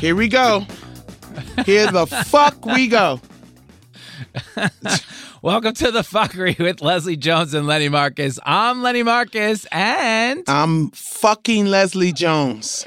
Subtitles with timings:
[0.00, 0.64] Here we go.
[1.66, 3.20] Here the fuck we go.
[5.42, 8.38] Welcome to the fuckery with Leslie Jones and Lenny Marcus.
[8.42, 12.86] I'm Lenny Marcus, and I'm fucking Leslie Jones.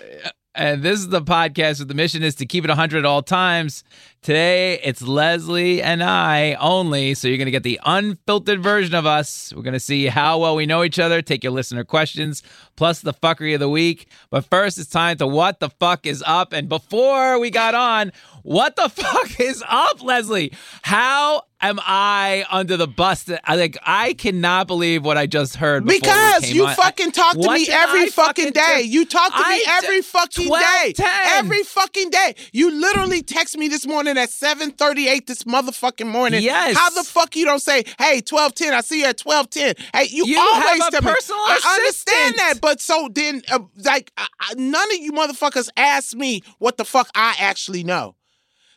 [0.56, 3.84] And this is the podcast the mission is to keep it 100 at all times.
[4.22, 9.06] Today, it's Leslie and I only, so you're going to get the unfiltered version of
[9.06, 9.52] us.
[9.54, 12.44] We're going to see how well we know each other, take your listener questions,
[12.76, 14.08] plus the fuckery of the week.
[14.30, 16.54] But first, it's time to what the fuck is up.
[16.54, 18.14] And before we got on,
[18.44, 20.54] what the fuck is up, Leslie?
[20.84, 23.30] How am I under the bus?
[23.44, 25.86] I like I cannot believe what I just heard.
[25.86, 26.76] Because you on.
[26.76, 28.82] fucking talk to me every I fucking day.
[28.86, 30.94] You talk to me every fucking 12, day.
[30.94, 31.08] 10.
[31.38, 32.36] Every fucking day.
[32.52, 36.44] You literally text me this morning at 7:38 this motherfucking morning.
[36.44, 36.78] Yes.
[36.78, 40.26] How the fuck you don't say, "Hey, 12:10, I see you at 12:10." Hey, you,
[40.26, 41.12] You always have a tell me.
[41.14, 45.70] personal I understand that, but so then uh, like I, I- none of you motherfuckers
[45.78, 48.16] ask me what the fuck I actually know.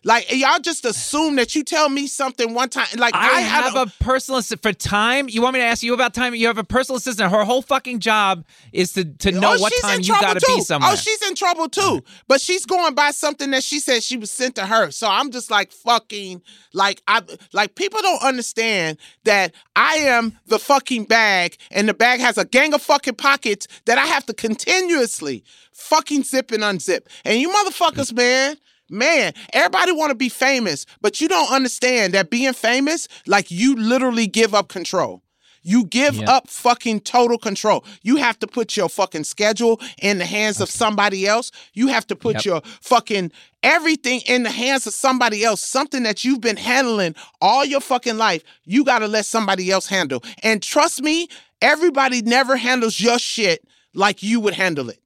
[0.07, 2.87] Like y'all just assume that you tell me something one time.
[2.97, 5.29] Like I, I, have a personal assistant for time.
[5.29, 6.33] You want me to ask you about time?
[6.37, 7.33] You have a personal assistant.
[7.33, 10.55] Her whole fucking job is to to know oh, what time you got to too.
[10.55, 10.93] be somewhere.
[10.93, 12.05] Oh, she's in trouble too.
[12.29, 14.93] But she's going by something that she said she was sent to her.
[14.93, 16.41] So I'm just like fucking
[16.73, 22.21] like I like people don't understand that I am the fucking bag and the bag
[22.21, 27.09] has a gang of fucking pockets that I have to continuously fucking zip and unzip.
[27.25, 28.57] And you motherfuckers, man.
[28.89, 33.75] Man, everybody want to be famous, but you don't understand that being famous, like you
[33.77, 35.23] literally give up control.
[35.63, 37.85] You give up fucking total control.
[38.03, 41.51] You have to put your fucking schedule in the hands of somebody else.
[41.75, 42.45] You have to put Yep.
[42.45, 43.33] your fucking
[43.65, 45.61] everything in the hands of somebody else.
[45.61, 49.89] Something that you've been handling all your fucking life, you got to let somebody else
[49.89, 50.23] handle.
[50.45, 51.27] And trust me,
[51.61, 55.01] everybody never handles your shit like you would handle it.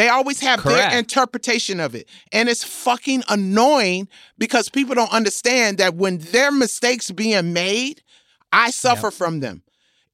[0.00, 0.92] They always have Correct.
[0.92, 2.08] their interpretation of it.
[2.32, 8.02] And it's fucking annoying because people don't understand that when their mistakes being made,
[8.50, 9.62] I suffer from them.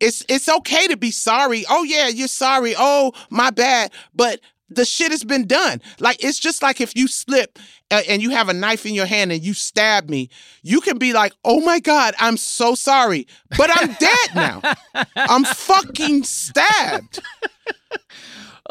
[0.00, 1.64] It's it's okay to be sorry.
[1.70, 2.74] Oh yeah, you're sorry.
[2.76, 3.92] Oh, my bad.
[4.12, 5.80] But the shit has been done.
[6.00, 7.56] Like it's just like if you slip
[7.92, 10.30] uh, and you have a knife in your hand and you stab me,
[10.62, 14.62] you can be like, "Oh my god, I'm so sorry." But I'm dead now.
[15.14, 17.20] I'm fucking stabbed.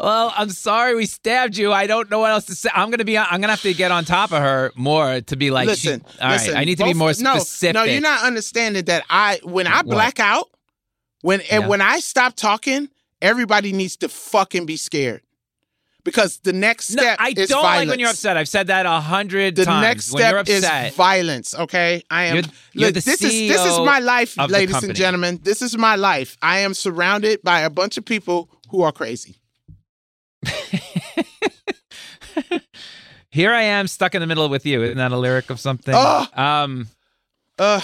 [0.00, 1.72] well, I'm sorry we stabbed you.
[1.72, 2.68] I don't know what else to say.
[2.74, 3.16] I'm gonna be.
[3.16, 5.66] I'm gonna have to get on top of her more to be like.
[5.66, 7.74] listen, she, all right, listen, I need to be more specific.
[7.74, 9.86] No, no, you're not understanding that I when I What?
[9.86, 10.48] black out,
[11.22, 12.88] when and when I stop talking,
[13.22, 15.22] everybody needs to fucking be scared.
[16.04, 17.64] Because the next step No, I don't violence.
[17.64, 18.36] like when you're upset.
[18.36, 19.66] I've said that a hundred times.
[19.66, 21.52] The next step is violence.
[21.52, 22.36] Okay, I am.
[22.36, 25.40] You're- you're look, the this is this is my life, ladies and gentlemen.
[25.42, 26.36] This is my life.
[26.40, 29.40] I am surrounded by a bunch of people who are crazy.
[33.30, 34.82] here I am stuck in the middle with you.
[34.82, 35.94] Isn't that a lyric of something?
[35.96, 36.28] Ugh.
[36.38, 36.88] Um,
[37.58, 37.82] Ugh.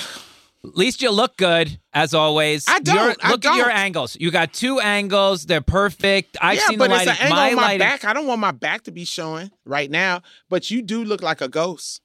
[0.65, 2.67] at least you look good as always.
[2.69, 2.95] I don't.
[2.97, 4.17] You're- I look at your angles.
[4.19, 5.47] You got two angles.
[5.47, 6.37] They're perfect.
[6.41, 7.27] I've yeah, seen but the it's lighting.
[7.27, 7.79] an angle my on my lighting.
[7.81, 8.05] back.
[8.05, 10.23] I don't want my back to be showing right now.
[10.49, 12.01] But you do look like a ghost.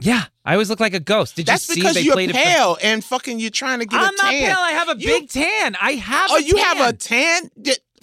[0.00, 1.34] Yeah, I always look like a ghost.
[1.34, 2.36] Did That's you see because they you're played it?
[2.36, 4.56] pale and fucking you're trying to get I'm a not pale.
[4.56, 5.76] I have a You- big tan.
[5.80, 6.30] I have.
[6.32, 7.50] Oh, you have a tan.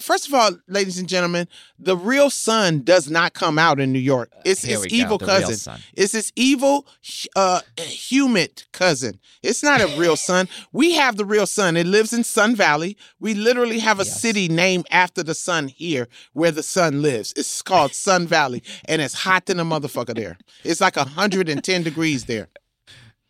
[0.00, 1.48] First of all, ladies and gentlemen,
[1.78, 4.30] the real sun does not come out in New York.
[4.44, 5.74] It's Here its we go, evil cousin.
[5.94, 6.86] It's its evil,
[7.34, 9.18] uh, humid cousin.
[9.42, 10.48] It's not a real sun.
[10.72, 11.76] We have the real sun.
[11.76, 12.96] It lives in Sun Valley.
[13.20, 14.20] We literally have a Yes.
[14.20, 17.32] city named after the sun here, where the sun lives.
[17.36, 20.38] It's called Sun Valley, and it's hot than a motherfucker there.
[20.64, 22.48] It's like 110 degrees there.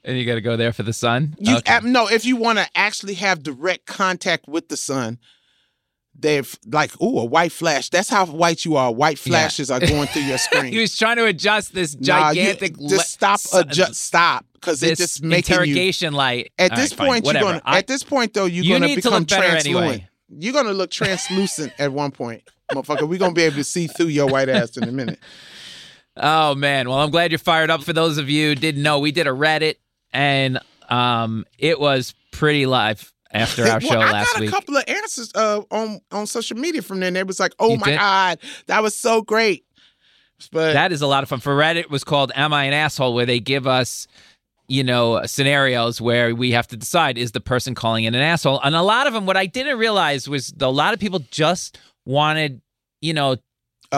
[0.05, 1.34] And you got to go there for the sun.
[1.41, 1.75] You Okay.
[1.75, 5.19] uh, no, if you want to actually have direct contact with the sun,
[6.19, 7.91] they've like, ooh, a white flash.
[7.91, 8.93] That's how white you are.
[8.93, 9.32] White Yeah.
[9.32, 10.72] flashes are going through your screen.
[10.72, 12.77] he was trying to adjust this Nah, you- gigantic.
[12.78, 15.60] le- just stop, s- adjust, stop, because it's just making you.
[15.62, 16.53] interrogation light.
[16.59, 17.62] At All this right, fine, point, you're gonna.
[17.65, 19.67] I- at this point, though, you're You gonna need to become look translucent.
[19.76, 20.08] anyway.
[20.29, 22.43] You're gonna look translucent at one point,
[22.73, 23.08] motherfucker.
[23.08, 25.20] We're gonna be able to see through your white ass in a minute.
[26.17, 27.82] Oh man, well I'm glad you're fired up.
[27.82, 29.76] For those of you who didn't know, we did a Reddit
[30.12, 30.58] and
[30.88, 34.49] um it was pretty live after our Well, show I last week.
[34.49, 37.09] I got a couple of answers uh, on on social media from there.
[37.09, 37.99] And they was like, "Oh You my did?
[37.99, 39.65] god, that was so great."
[40.53, 41.41] But That is a lot of fun.
[41.41, 44.06] For Reddit it was called Am I an Asshole where they give us
[44.69, 48.61] you know scenarios where we have to decide is the person calling in an asshole.
[48.62, 51.79] And a lot of them what I didn't realize was a lot of people just
[52.05, 52.61] wanted,
[53.00, 53.37] you know,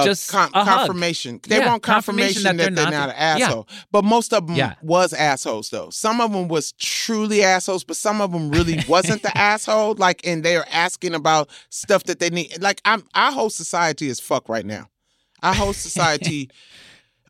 [0.00, 0.78] uh, just con- a hug.
[0.78, 1.40] confirmation.
[1.46, 3.14] They Yeah, want confirmation, that, they're, not, an yeah.
[3.46, 3.68] asshole.
[3.92, 4.74] But most of them Yeah.
[4.82, 5.90] was assholes though.
[5.90, 9.94] Some of them was truly assholes, but some of them really wasn't the asshole.
[9.94, 12.60] Like, and they are asking about stuff that they need.
[12.60, 14.88] Like, I'm our whole society is fuck right now.
[15.42, 16.50] Our whole society.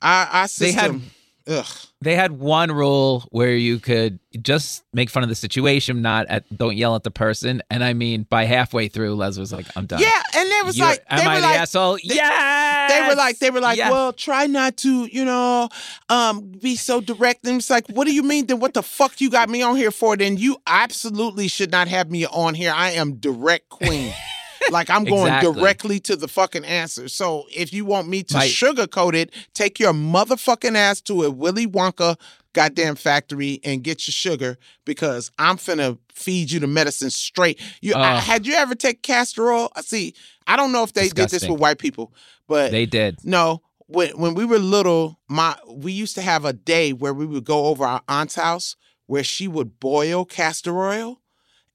[0.00, 1.10] Our, our system.
[1.48, 1.66] Ugh.
[2.00, 6.44] They had one rule where you could just make fun of the situation, not at
[6.56, 7.60] don't yell at the person.
[7.70, 10.78] And I mean, by halfway through, Les was like, "I'm done." Yeah, and they was
[10.78, 12.86] You're- like, "Am they I were the like, asshole?" Yeah.
[12.88, 13.90] they were like, they were like, Yes.
[13.90, 15.68] well, try not to, you know,
[16.08, 17.44] um, be so direct.
[17.46, 18.46] And it's like, what do you mean?
[18.46, 20.16] Then what the fuck you got me on here for?
[20.16, 22.72] Then you absolutely should not have me on here.
[22.74, 24.12] I am direct queen.
[24.70, 25.54] like I'm going Exactly.
[25.54, 27.08] directly to the fucking answer.
[27.08, 31.30] So if you want me to My- sugarcoat it, take your motherfucking ass to a
[31.30, 32.16] Willy Wonka
[32.54, 37.60] goddamn factory and get your sugar because I'm finna feed you the medicine straight.
[37.80, 39.70] You I, had you ever take castor oil?
[39.76, 40.14] Uh, see,
[40.46, 41.52] I don't know if they did this Disgusting.
[41.52, 42.12] with white people,
[42.48, 43.18] but they did.
[43.22, 47.26] no, when when we were little, my we used to have a day where we
[47.26, 48.76] would go over our aunt's house
[49.06, 51.20] where she would boil castor oil,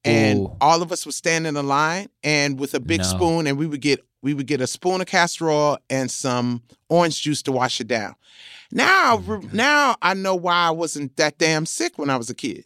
[0.04, 0.56] and Ooh.
[0.60, 3.06] all of us would stand in a line and with a big No.
[3.06, 6.62] spoon, and we would get we would get a spoon of castor oil and some
[6.88, 8.14] orange juice to wash it down.
[8.72, 12.34] Now, Oh now I know why I wasn't that damn sick when I was a
[12.34, 12.64] kid.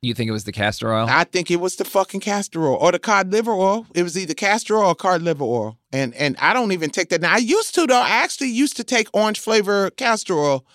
[0.00, 1.06] You think it was the castor oil?
[1.08, 3.86] I think it was the fucking castor oil or the cod liver oil.
[3.94, 5.78] It was either castor oil or cod liver oil.
[5.92, 7.32] And and I don't even take that now.
[7.34, 8.00] I used to though.
[8.00, 10.66] I actually used to take orange flavor castor oil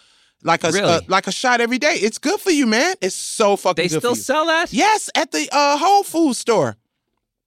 [0.44, 0.94] like a Really?
[0.94, 1.94] uh, like a shot every day.
[1.96, 2.96] It's good for you, man.
[3.02, 4.24] It's so fucking they good still for you.
[4.24, 4.72] sell that?
[4.74, 6.76] yes, at the uh, Whole Food store.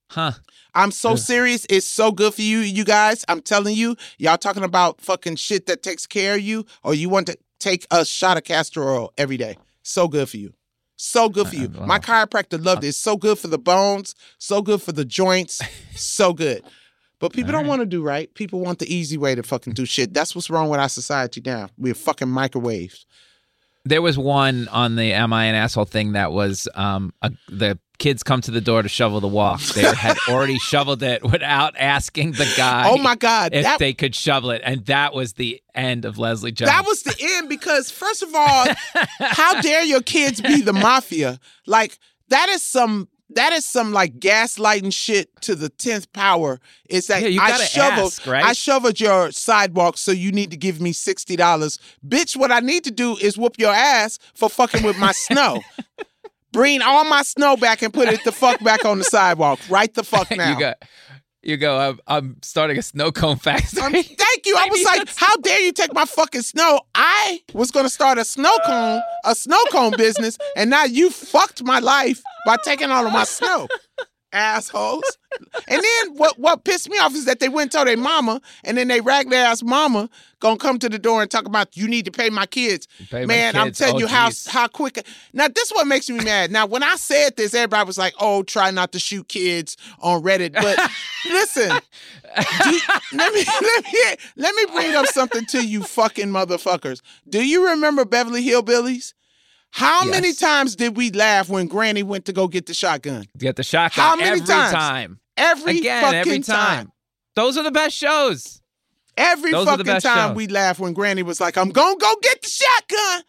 [0.09, 0.33] Huh.
[0.73, 1.17] I'm so Ugh.
[1.17, 1.65] serious.
[1.69, 3.25] It's so good for you, you guys.
[3.27, 7.09] I'm telling you, y'all talking about fucking shit that takes care of you, or you
[7.09, 9.57] want to take a shot of castor oil every day.
[9.83, 10.53] So good for you.
[10.95, 11.65] So good for you.
[11.65, 11.85] Uh, wow.
[11.87, 12.89] My chiropractor loved it.
[12.89, 15.59] It's so good for the bones, so good for the joints,
[15.95, 16.63] so good.
[17.21, 17.69] But people don't Alright.
[17.69, 18.33] want to do right.
[18.33, 20.13] People want the easy way to fucking do shit.
[20.13, 21.69] That's what's wrong with our society now.
[21.77, 23.05] We're fucking microwaves.
[23.85, 27.79] There was one on the "Am I an asshole?" thing that was um a, the
[27.97, 29.61] kids come to the door to shovel the walk.
[29.61, 32.89] They had already shoveled it without asking the guy.
[32.89, 33.53] oh my God.
[33.53, 36.69] If That, they could shovel it, and that was the end of Leslie Jones.
[36.71, 38.65] that was the end because, first of all,
[39.19, 41.39] how dare your kids be the mafia?
[41.67, 41.97] Like
[42.29, 46.59] that is some that is some like gaslighting shit to the tenth power.
[46.89, 48.43] It's that Yeah, I shoveled ask, right?
[48.43, 52.35] I shoveled your sidewalk, so you need to give me sixty dollars, bitch.
[52.35, 55.61] What I need to do is whoop your ass for fucking with my snow.
[56.51, 59.93] Bring all my snow back and put it the fuck back on the sidewalk right
[59.93, 60.51] the fuck now.
[60.51, 60.73] you go.
[61.43, 61.79] You go.
[61.79, 63.81] I'm, I'm starting a snow cone factory.
[63.81, 64.55] Um, thank you.
[64.55, 66.81] I was like, how dare you take my fucking snow?
[66.93, 71.63] I was gonna start a snow cone, a snow cone business, and now you fucked
[71.63, 73.67] my life by taking all of my snow.
[74.33, 75.17] Assholes.
[75.67, 78.39] And then what what pissed me off is that they went and told their mama,
[78.63, 80.09] and then they ragged their ass mama
[80.39, 82.87] gonna come to the door and talk about you need to pay my kids.
[83.09, 84.47] Pay my Man, I'm telling Oh, you how geez.
[84.47, 85.05] how quick.
[85.33, 86.49] Now this is what makes me mad.
[86.49, 90.23] Now when I said this, everybody was like, "Oh, try not to shoot kids on
[90.23, 90.79] Reddit." But
[91.29, 92.79] listen, do,
[93.11, 97.01] let me let me let me bring up something to you, fucking motherfuckers.
[97.27, 99.13] Do you remember Beverly Hillbillies?
[99.71, 103.25] How many times did we laugh when Granny went to go get the shotgun?
[103.37, 104.73] Get the shotgun How many every times?
[104.73, 105.19] time.
[105.37, 106.91] Every Again, fucking every time.
[107.35, 108.61] Those are the best shows.
[109.17, 110.35] Every Those fucking time shows.
[110.35, 113.23] we laugh when Granny was like, "I'm gonna go get the shotgun."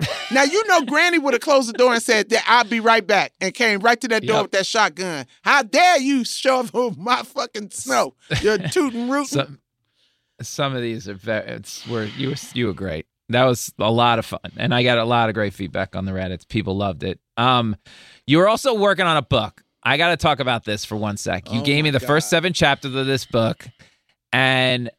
[0.30, 3.04] now you know Granny would have closed the door and said that I'll be right
[3.04, 4.42] back and came right to that door Yep.
[4.44, 5.26] with that shotgun.
[5.42, 8.14] How dare you shovel my fucking snow?
[8.40, 9.26] You're tooting rootin'.
[9.26, 9.58] Some,
[10.40, 11.48] some of these are very.
[11.50, 13.06] It's were you were you were great.
[13.30, 16.06] That was a lot of fun, and I got a lot of great feedback on
[16.06, 16.48] the Reddits.
[16.48, 17.20] People loved it.
[17.36, 17.76] Um,
[18.26, 19.62] you were also working on a book.
[19.82, 21.52] I got to talk about this for one sec.
[21.52, 23.66] You Oh gave me the first seven chapters of this book,
[24.32, 24.90] and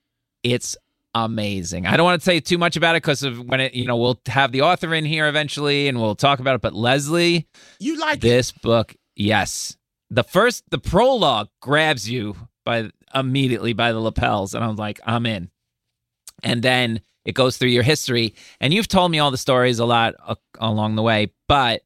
[0.43, 0.77] it's
[1.15, 1.85] amazing.
[1.85, 3.73] I don't want to say too much about it because of when it.
[3.73, 6.61] You know, we'll have the author in here eventually, and we'll talk about it.
[6.61, 7.47] But Leslie,
[7.79, 8.21] you like it?
[8.21, 9.75] this book, yes.
[10.11, 15.25] The first, the prologue grabs you by immediately by the lapels, and I'm like, I'm
[15.25, 15.49] in.
[16.43, 19.85] And then it goes through your history, and you've told me all the stories a
[19.85, 21.83] lot uh, along the way, but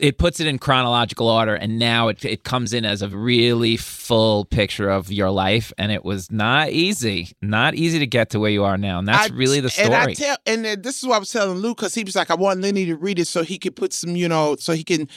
[0.00, 3.76] it puts it in chronological order, and now it it comes in as a really
[3.76, 8.40] full picture of your life, and it was not easy, not easy to get to
[8.40, 9.86] where you are now, and that's I- really the story.
[9.86, 12.30] And I tell, and this is what I was telling Luke because he was like,
[12.30, 14.84] I want Lenny to read it so he could put some, you know, so he
[14.84, 15.08] can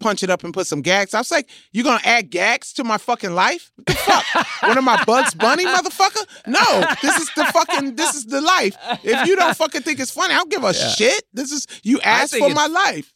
[0.00, 1.14] punch it up and put some gags.
[1.14, 3.72] I was like, you're gonna add gags to my fucking life?
[3.76, 4.46] What the fuck?
[4.62, 6.24] One of my Bugs Bunny motherfucker?
[6.46, 8.76] No, this is the fucking, this is the life.
[9.02, 10.88] If you don't fucking think it's funny, I don't give a Yeah.
[10.90, 11.22] shit.
[11.32, 13.12] This is you asked for my life.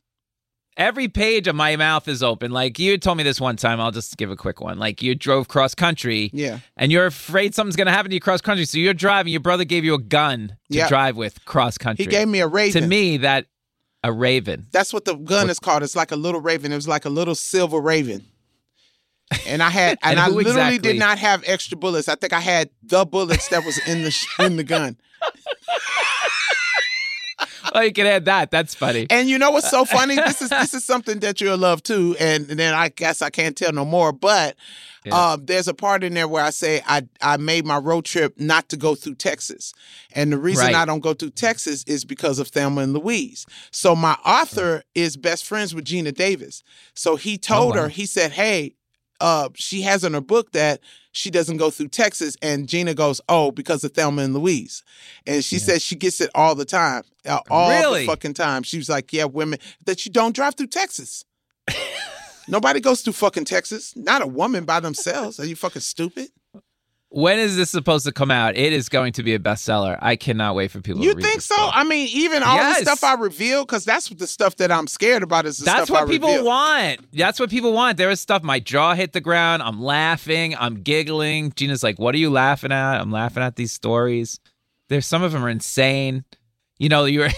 [0.76, 2.50] Every page of my mouth is open.
[2.50, 4.78] Like you told me this one time, I'll just give a quick one.
[4.78, 8.40] Like you drove cross country Yeah, and you're afraid something's gonna happen to you cross
[8.40, 8.64] country.
[8.64, 10.88] So you're driving, your brother gave you a gun to Yeah.
[10.88, 12.04] drive with cross country.
[12.04, 12.82] he gave me a raven.
[12.82, 13.46] to me that
[14.02, 14.66] a raven.
[14.72, 15.82] That's what the gun is called.
[15.82, 16.72] It's like a little raven.
[16.72, 18.24] It was like a little silver raven.
[19.46, 20.92] and I had and, And I literally exactly?
[20.92, 22.08] did not have extra bullets.
[22.08, 24.96] I think I had the bullets that was in the in the gun.
[27.74, 28.50] Oh, you can add that.
[28.50, 29.06] That's funny.
[29.10, 30.16] And you know what's so funny?
[30.16, 32.16] This is this is something that you'll love too.
[32.18, 34.12] And, then I guess I can't tell no more.
[34.12, 34.56] But
[35.04, 35.14] Yeah.
[35.16, 38.34] uh, there's a part in there where I say I I made my road trip
[38.38, 39.72] not to go through Texas,
[40.12, 40.74] and the reason Right.
[40.74, 43.46] I don't go through Texas is because of Thelma and Louise.
[43.70, 46.62] So my author is best friends with Geena Davis.
[46.94, 47.82] So he told Oh, wow.
[47.84, 48.74] her he said, "Hey."
[49.20, 50.80] Uh, she has in her book that
[51.12, 54.82] she doesn't go through Texas, and Geena goes, "Oh, because of Thelma and Louise,"
[55.26, 55.62] and she Yeah.
[55.64, 58.00] says she gets it all the time, uh, all Really?
[58.00, 58.62] the fucking time.
[58.62, 61.24] She was like, "Yeah, women that you don't drive through Texas.
[62.48, 63.92] Nobody goes through fucking Texas.
[63.96, 65.38] Not a woman by themselves.
[65.38, 66.30] Are you fucking stupid?
[67.12, 68.56] When is this supposed to come out?
[68.56, 69.98] It is going to be a bestseller.
[70.00, 71.56] I cannot wait for people You to read think so?
[71.56, 71.72] book.
[71.74, 72.78] I mean, even all Yes.
[72.78, 75.44] the stuff I reveal, because that's the stuff that I'm scared about.
[75.44, 76.44] Is the That's what I people reveal.
[76.44, 77.00] want.
[77.12, 77.96] That's what people want.
[77.96, 78.44] There was stuff.
[78.44, 79.60] My jaw hit the ground.
[79.64, 80.54] I'm laughing.
[80.56, 81.52] I'm giggling.
[81.56, 84.38] Gina's like, "What are you laughing at?" I'm laughing at these stories.
[84.88, 86.24] There's some of them are insane.
[86.78, 87.30] You know, you're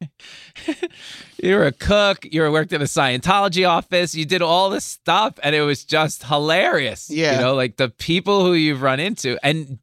[1.42, 2.26] you're a cook.
[2.30, 4.14] You worked in a Scientology office.
[4.14, 7.10] You did all this stuff, and it was just hilarious.
[7.10, 7.34] Yeah.
[7.36, 9.78] you know, like the people who you've run into, and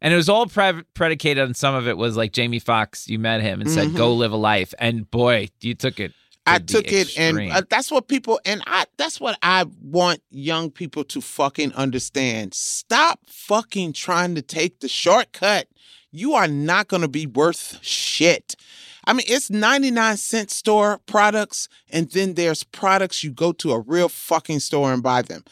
[0.00, 3.08] and it was all pre- predicated on some of it was like Jamie Foxx.
[3.08, 3.96] You met him and said, Mhm.
[3.96, 6.12] "Go live a life," and boy, you took it.
[6.44, 10.72] I took it, and uh, that's what people, and I, that's what I want young
[10.72, 12.52] people to fucking understand.
[12.52, 15.68] Stop fucking trying to take the shortcut.
[16.10, 18.56] You are not going to be worth shit.
[19.06, 23.80] I mean, it's 99 cent store products, and then there's products you go to a
[23.80, 25.44] real fucking store and buy them.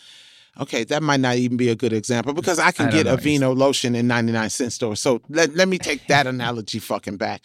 [0.61, 3.17] Okay, that might not even be a good example because I can I get know.
[3.17, 5.01] Aveeno lotion in 99 cent stores.
[5.01, 7.43] So let, let me take that analogy fucking back.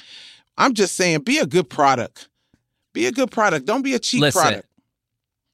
[0.58, 2.28] I'm just saying, be a good product.
[2.94, 3.66] Be a good product.
[3.66, 4.68] Don't be a cheap Listen, product.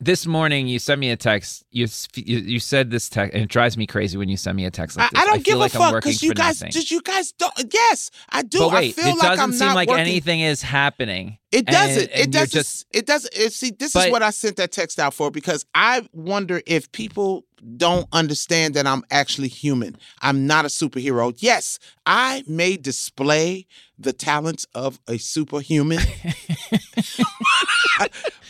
[0.02, 1.64] This morning you sent me a text.
[1.72, 4.66] You you, you said this text, and it drives me crazy when you send me
[4.66, 5.22] a text I, like this.
[5.22, 6.72] I don't feel give like a fuck because you guys, nothing.
[6.72, 7.54] just you guys don't.
[7.72, 8.60] Yes, I do.
[8.60, 10.02] but wait, I feel it like doesn't I'm seem like working.
[10.02, 11.38] anything is happening.
[11.52, 12.04] It doesn't.
[12.04, 12.50] and- and it doesn't.
[12.52, 13.34] just- it doesn't.
[13.38, 16.62] It, see, this But- is what I sent that text out for because I wonder
[16.66, 17.46] if people
[17.78, 19.96] don't understand that I'm actually human.
[20.22, 21.36] I'm not a superhero.
[21.40, 21.78] Yes,
[22.08, 23.68] I may display
[24.00, 26.00] the talents of a superhuman,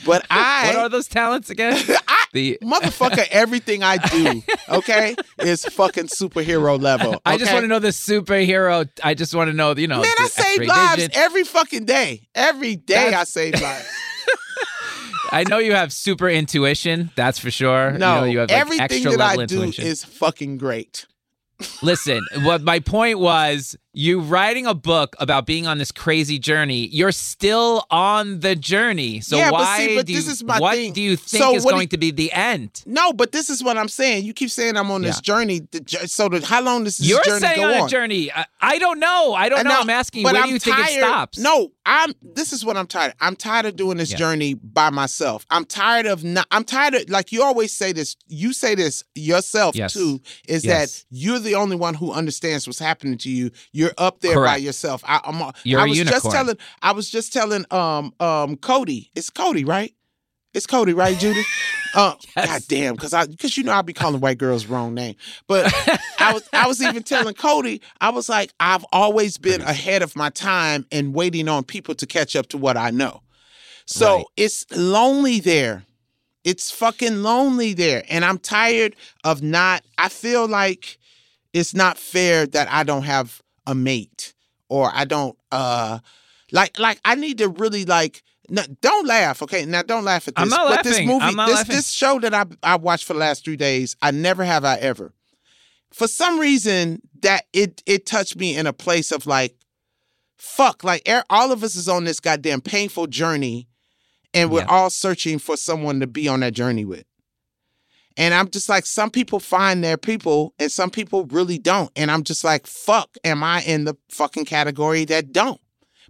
[0.05, 1.74] but I, what are those talents again?
[2.07, 7.21] I the motherfucker, everything I do, okay, is fucking superhero level.
[7.25, 8.88] I just want to know the superhero.
[9.03, 12.27] I just want to know, you know, Man, I save lives every fucking day.
[12.33, 13.88] Every day I That's- save lives.
[15.33, 17.10] I know you have super intuition.
[17.15, 17.91] That's for sure.
[17.91, 19.86] No, you, know, you have like, everything extra that level I do intuition.
[19.86, 21.05] is fucking great.
[21.81, 26.88] Listen, what my point was, you writing a book about being on this crazy journey.
[26.88, 29.19] You're still on the journey.
[29.19, 30.93] So Yeah, but why see, but do this you, is my what thing.
[30.93, 32.83] do you think So is going you- to be the end?
[32.86, 34.24] No, but this is what I'm saying.
[34.24, 35.62] You keep saying I'm on this journey.
[36.05, 37.86] So the, how long does this You're journey saying on on?
[37.88, 38.31] a journey.
[38.31, 39.33] I, I don't know.
[39.33, 39.69] I don't I know.
[39.71, 41.38] know, I'm asking you, but where I'm do you think it tired- stops?
[41.39, 42.13] No, I'm.
[42.21, 43.13] This is what I'm tired.
[43.19, 44.17] I'm tired of doing this Yeah.
[44.17, 45.45] journey by myself.
[45.50, 46.48] I'm tired of not.
[46.51, 48.15] I'm tired of like you always say this.
[48.27, 49.93] You say this yourself Yes.
[49.93, 50.21] too.
[50.48, 51.01] Is Yes.
[51.01, 53.51] that you're the only one who understands what's happening to you.
[53.81, 55.03] You're up there by yourself.
[55.05, 55.41] I, I'm.
[55.41, 56.33] a- You're I a was just unicorn.
[56.33, 56.57] telling.
[56.81, 57.65] I was just telling.
[57.71, 58.13] Um.
[58.19, 58.57] Um.
[58.57, 59.09] Cody.
[59.15, 59.93] It's Cody, right?
[60.53, 61.41] It's Cody, right, Judy?
[61.93, 62.47] Uh, Yes.
[62.47, 65.15] God damn, because I because you know I be calling white girls wrong name.
[65.47, 65.65] But
[66.19, 70.15] I was I was even telling Cody, I was like, I've always been ahead of
[70.15, 73.21] my time and waiting on people to catch up to what I know.
[73.88, 74.25] So Right.
[74.38, 75.83] it's lonely there.
[76.45, 78.03] It's fucking lonely there.
[78.09, 78.95] And I'm tired
[79.25, 80.97] of not I feel like
[81.51, 84.33] it's not fair that I don't have a mate
[84.69, 85.99] or I don't uh
[86.51, 89.65] like like I need to really like no, don't laugh, okay?
[89.65, 90.41] Now don't laugh at this.
[90.43, 91.75] I'm not but this movie, I'm not this laughing.
[91.75, 94.75] this show that I I watched for the last three days, I never have I
[94.77, 95.13] ever.
[95.93, 99.55] For some reason, that it it touched me in a place of like,
[100.37, 103.67] fuck, like all of us is on this goddamn painful journey,
[104.33, 104.67] and we're Yeah.
[104.67, 107.05] all searching for someone to be on that journey with.
[108.21, 111.89] And I'm just like, some people find their people, and some people really don't.
[111.95, 115.59] And I'm just like, fuck, am I in the fucking category that don't?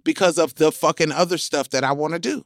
[0.04, 2.44] Because of the fucking other stuff that I want to do.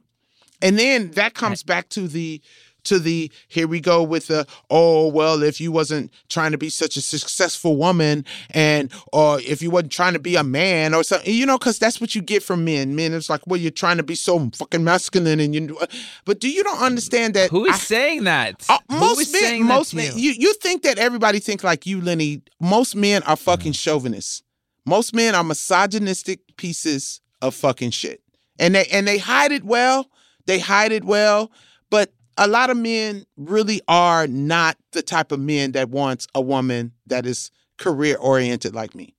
[0.61, 2.41] And then that comes back to the
[2.87, 6.69] to the here we go with the oh well if you wasn't trying to be
[6.69, 11.03] such a successful woman and or if you wasn't trying to be a man or
[11.03, 13.71] something you know because that's what you get from men men it's like well you're
[13.71, 15.77] trying to be so fucking masculine and you
[16.25, 18.65] but do you don't understand that Who is I- saying that?
[18.69, 20.31] uh, most men, saying most men, you?
[20.31, 22.41] you you think that everybody think like you, Lenny.
[22.59, 23.75] Most men are fucking Mm.
[23.79, 24.43] chauvinists.
[24.85, 28.21] Most men are misogynistic pieces of fucking shit,
[28.59, 30.09] and they and they hide it well.
[30.45, 31.51] They hide it well,
[31.89, 36.41] but a lot of men really are not the type of men that wants a
[36.41, 39.15] woman that is career oriented like me.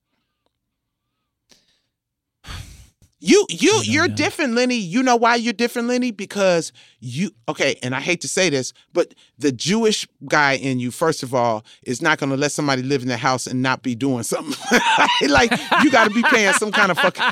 [3.21, 4.15] You you you're know.
[4.15, 4.77] different, Lenny.
[4.77, 6.13] You know why you're different, Lenny?
[6.13, 10.93] Because you okay, and I hate to say this, but the Jewish guy in you,
[10.93, 13.97] first of all, is not gonna let somebody live in the house and not be
[13.97, 14.57] doing something.
[15.29, 15.51] like
[15.83, 17.25] you gotta be paying some kind of fucking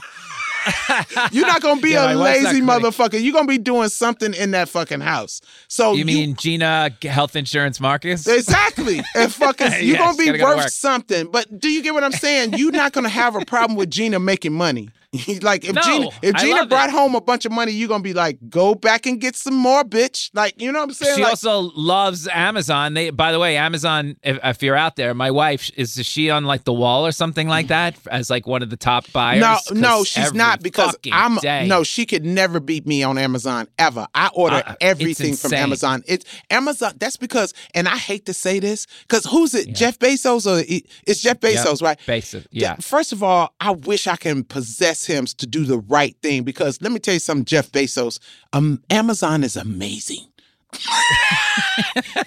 [1.32, 3.22] You're not gonna be Yeah, a lazy motherfucker.
[3.22, 5.40] You're gonna be doing something in that fucking house.
[5.68, 8.26] So You mean Gina Health Insurance Marcus?
[8.26, 9.00] Exactly.
[9.14, 10.68] And fucking you're gonna be go worth work.
[10.68, 11.28] something.
[11.30, 12.54] But do you get what I'm saying?
[12.54, 14.90] You're not gonna have a problem with Gina making money.
[15.42, 16.92] like if No, Gina if Gina brought it.
[16.92, 19.84] home a bunch of money, you're gonna be like, go back and get some more,
[19.84, 20.30] bitch.
[20.34, 21.16] Like, you know what I'm saying?
[21.16, 22.94] She Like, also loves Amazon.
[22.94, 24.16] They, by the way, Amazon.
[24.22, 27.48] If, if you're out there, my wife is she on like the wall or something
[27.48, 29.40] like that as like one of the top buyers?
[29.40, 33.68] No, no, she's not because I'm day- no, she could never beat me on Amazon
[33.78, 34.06] ever.
[34.14, 35.52] I order Uh, everything from.
[35.54, 36.02] Amazon.
[36.06, 36.92] It's Amazon.
[36.98, 39.72] That's because, and I hate to say this, because who's it?
[39.74, 40.62] Jeff Bezos or
[41.06, 41.98] it's Jeff Yep, Bezos, right?
[42.06, 42.76] Basic, yeah.
[42.76, 46.80] First of all, I wish I can possess him to do the right thing because
[46.82, 48.18] let me tell you something, Jeff Bezos.
[48.52, 50.26] Um, Amazon is amazing.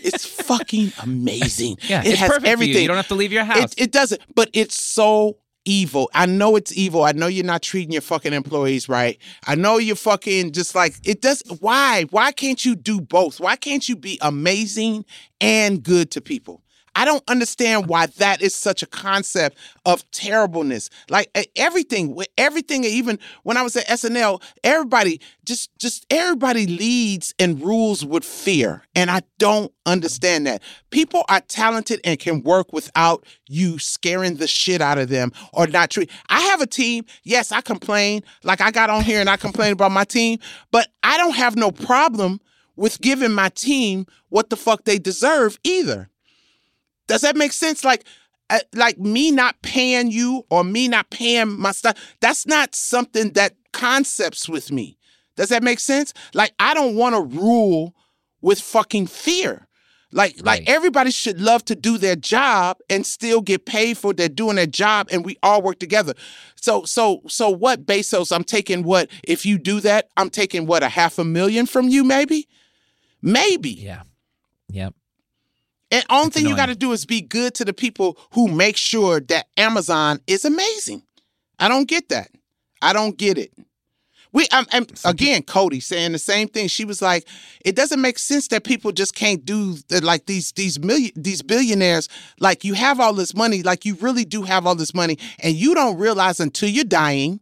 [0.02, 1.78] it's fucking amazing.
[1.90, 2.76] Yeah, it it's has everything.
[2.76, 2.82] You.
[2.82, 3.74] you don't have to leave your house.
[3.74, 6.10] It, it doesn't, but it's so evil.
[6.14, 7.04] I know it's evil.
[7.04, 9.18] I know you're not treating your fucking employees right.
[9.46, 11.44] I know you're fucking just like it does.
[11.60, 12.04] Why?
[12.10, 13.40] Why can't you do both?
[13.40, 15.06] Why can't you be amazing
[15.40, 16.64] and good to people?
[17.00, 20.90] I don't understand why that is such a concept of terribleness.
[21.10, 27.62] Like everything, everything, even when I was at SNL, everybody just just everybody leads and
[27.62, 30.62] rules with fear, and I don't understand that.
[30.90, 35.68] People are talented and can work without you scaring the shit out of them or
[35.68, 36.12] not treat.
[36.28, 37.06] I have a team.
[37.24, 38.24] Yes, I complain.
[38.44, 40.40] Like I got on here and I complain about my team,
[40.70, 42.42] but I don't have no problem
[42.76, 46.10] with giving my team what the fuck they deserve either.
[47.10, 47.84] Does that make sense?
[47.84, 48.06] Like,
[48.50, 51.98] uh, like me not paying you or me not paying my stuff.
[52.22, 54.98] That's not something that concepts with me.
[55.36, 56.14] Does that make sense?
[56.34, 57.94] Like, I don't want to rule
[58.42, 59.68] with fucking fear.
[60.12, 60.46] Like, Right.
[60.46, 64.56] like everybody should love to do their job and still get paid for their doing
[64.56, 66.14] their job, and we all work together.
[66.60, 68.36] So, so, so what, Bezos?
[68.36, 69.10] I'm taking what?
[69.24, 72.48] If you do that, I'm taking what a half a million from you, maybe,
[73.22, 73.70] maybe.
[73.70, 74.02] yeah.
[74.72, 74.94] Yep.
[75.92, 78.78] And only thing you got to do is be good to the people who make
[78.78, 81.04] sure that Amazon is amazing.
[81.58, 82.30] I don't get that.
[82.82, 83.52] I don't get it.
[84.32, 86.68] We um, and again, Cody saying the same thing.
[86.68, 87.28] She was like,
[87.66, 91.42] "It doesn't make sense that people just can't do the, like these these million these
[91.42, 92.08] billionaires.
[92.40, 95.56] Like you have all this money, like you really do have all this money, and
[95.56, 97.40] you don't realize until you're dying."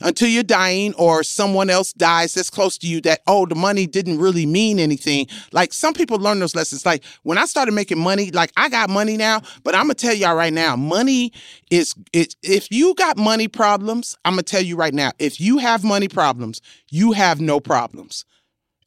[0.00, 3.86] Until you're dying or someone else dies that's close to you that oh the money
[3.86, 5.26] didn't really mean anything.
[5.52, 6.84] Like some people learn those lessons.
[6.84, 10.14] Like when i started making money like i got money now but i'm gonna tell
[10.14, 11.32] y'all right now money
[11.70, 15.58] is it if you got money problems i'm gonna tell you right now if you
[15.58, 18.24] have money problems you have no problems.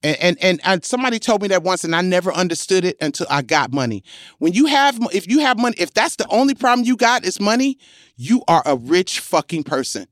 [0.02, 3.28] And, and and and somebody told me that once, and I never understood it until
[3.30, 4.04] I got money.
[4.38, 7.42] When you have, if you have money, if that's the only problem you got is
[7.42, 7.78] money,
[8.16, 10.08] you are a rich fucking person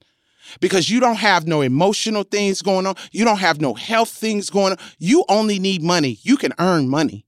[0.60, 2.96] because you don't have no emotional things going on.
[3.12, 4.78] You don't have no health things going on.
[5.00, 6.20] You only need money.
[6.22, 7.26] You can earn money.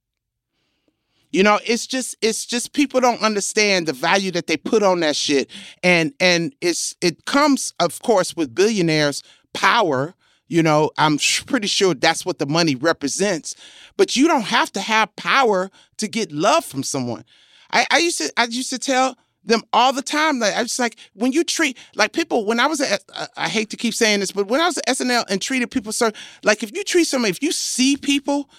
[1.32, 5.00] You know, it's just it's just people don't understand the value that they put on
[5.00, 5.48] that shit.
[5.82, 9.22] And and it's it comes of course with billionaires
[9.54, 10.14] power.
[10.48, 13.54] You know, I'm pretty sure that's what the money represents.
[13.96, 17.24] But you don't have to have power to get love from someone.
[17.72, 20.38] I, I used to I used to tell them all the time.
[20.38, 23.48] Like I was like, when you treat like people, when I was at, I- I
[23.48, 26.10] hate to keep saying this, but when I was at SNL and treated people so,
[26.44, 28.50] like if you treat somebody, if you see people,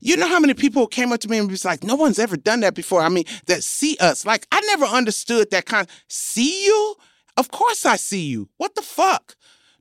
[0.00, 2.36] you know how many people came up to me and was like, no one's ever
[2.36, 3.00] done that before.
[3.00, 4.26] I mean, that see us.
[4.26, 5.88] Like I never understood that kind.
[6.08, 6.96] See you?
[7.36, 8.48] Of course I see you.
[8.58, 9.36] What the fuck?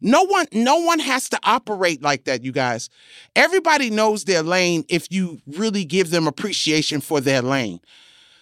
[0.06, 2.90] No one, no one has to operate like that, you guys.
[3.38, 7.80] Everybody knows their lane if you really give them appreciation for their lane.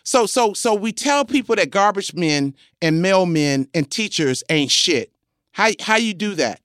[0.03, 5.11] So so so we tell people that garbage men and mailmen and teachers ain't shit.
[5.51, 6.61] How how you do that?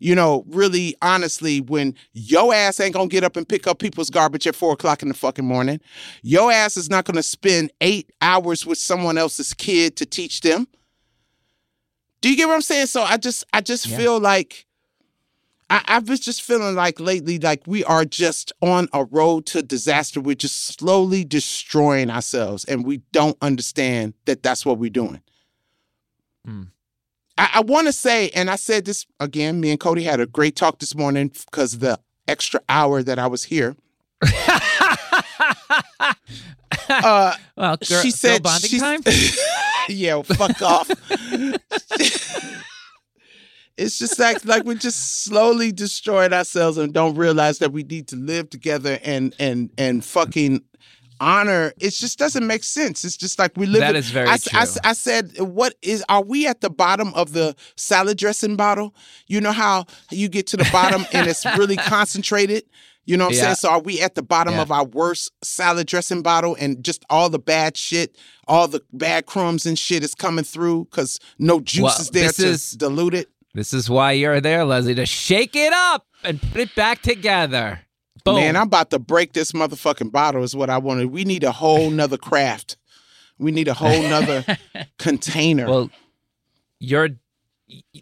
[0.00, 4.10] You know, really honestly, when your ass ain't gonna get up and pick up people's
[4.10, 5.80] garbage at four o'clock in the fucking morning,
[6.22, 10.68] your ass is not gonna spend eight hours with someone else's kid to teach them.
[12.20, 12.86] Do you get what I'm saying?
[12.86, 13.96] So I just I just Yeah.
[13.96, 14.66] feel like
[15.70, 19.62] I, I've been just feeling like lately, like we are just on a road to
[19.62, 20.20] disaster.
[20.20, 25.20] We're just slowly destroying ourselves, and we don't understand that that's what we're doing.
[26.44, 26.62] Hmm.
[27.36, 29.60] I, I want to say, and I said this again.
[29.60, 33.26] Me and Cody had a great talk this morning because the extra hour that I
[33.26, 33.76] was here.
[36.90, 39.02] Uh, well, girl, she said girl bonding time.
[39.88, 40.88] yeah, well, fuck off.
[43.78, 48.08] it's just like like we're just slowly destroying ourselves and don't realize that we need
[48.08, 50.62] to live together and and and fucking
[51.20, 51.72] honor.
[51.80, 53.04] It just doesn't make sense.
[53.04, 53.80] It's just like we live.
[53.80, 54.74] That in- is very I, s- I true.
[54.84, 56.04] I said, what is?
[56.08, 58.94] Are we at the bottom of the salad dressing bottle?
[59.26, 62.64] You know how you get to the bottom and it's really concentrated.
[63.04, 63.54] You know what I'm saying?
[63.54, 64.62] So are we at the bottom Yeah.
[64.62, 69.24] of our worst salad dressing bottle and just all the bad shit, all the bad
[69.24, 73.14] crumbs and shit is coming through because no juice Well, is there to is- dilute
[73.14, 73.28] it?
[73.54, 77.80] This is why you're there, Leslie, to shake it up and put it back together.
[78.24, 78.36] Boom.
[78.36, 81.06] Man, I'm about to break this motherfucking bottle is what I wanted.
[81.06, 82.76] We need a whole nother craft.
[83.38, 84.44] We need a whole nother
[84.98, 85.66] container.
[85.68, 85.90] well,
[86.80, 87.10] you're.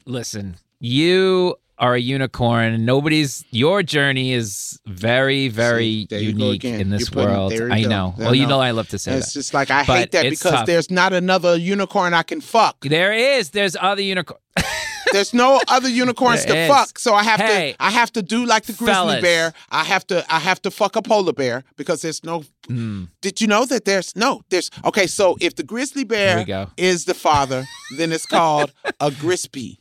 [0.06, 2.84] Listen, you are a unicorn.
[2.84, 3.44] Nobody's.
[3.50, 7.52] Your journey is very, very See, there you go unique in this putting- world.
[7.52, 8.14] I know.
[8.18, 8.48] Well, you know.
[8.50, 9.38] know I love to say it's that.
[9.40, 10.66] just like I But hate that because tough.
[10.66, 12.80] there's not another unicorn I can fuck.
[12.80, 13.50] There is.
[13.50, 14.40] There's other unicorn.
[15.12, 16.68] There's no other unicorns to is.
[16.68, 17.72] fuck, so I have Hey.
[17.72, 19.22] to I have to do like the grizzly Fellas.
[19.22, 19.52] bear.
[19.70, 22.44] I have to I have to fuck a polar bear because there's no.
[22.68, 25.06] Mm, Did you know that there's no there's okay?
[25.06, 26.44] So if the grizzly bear
[26.76, 27.64] is the father,
[27.96, 29.78] then it's called a grispy,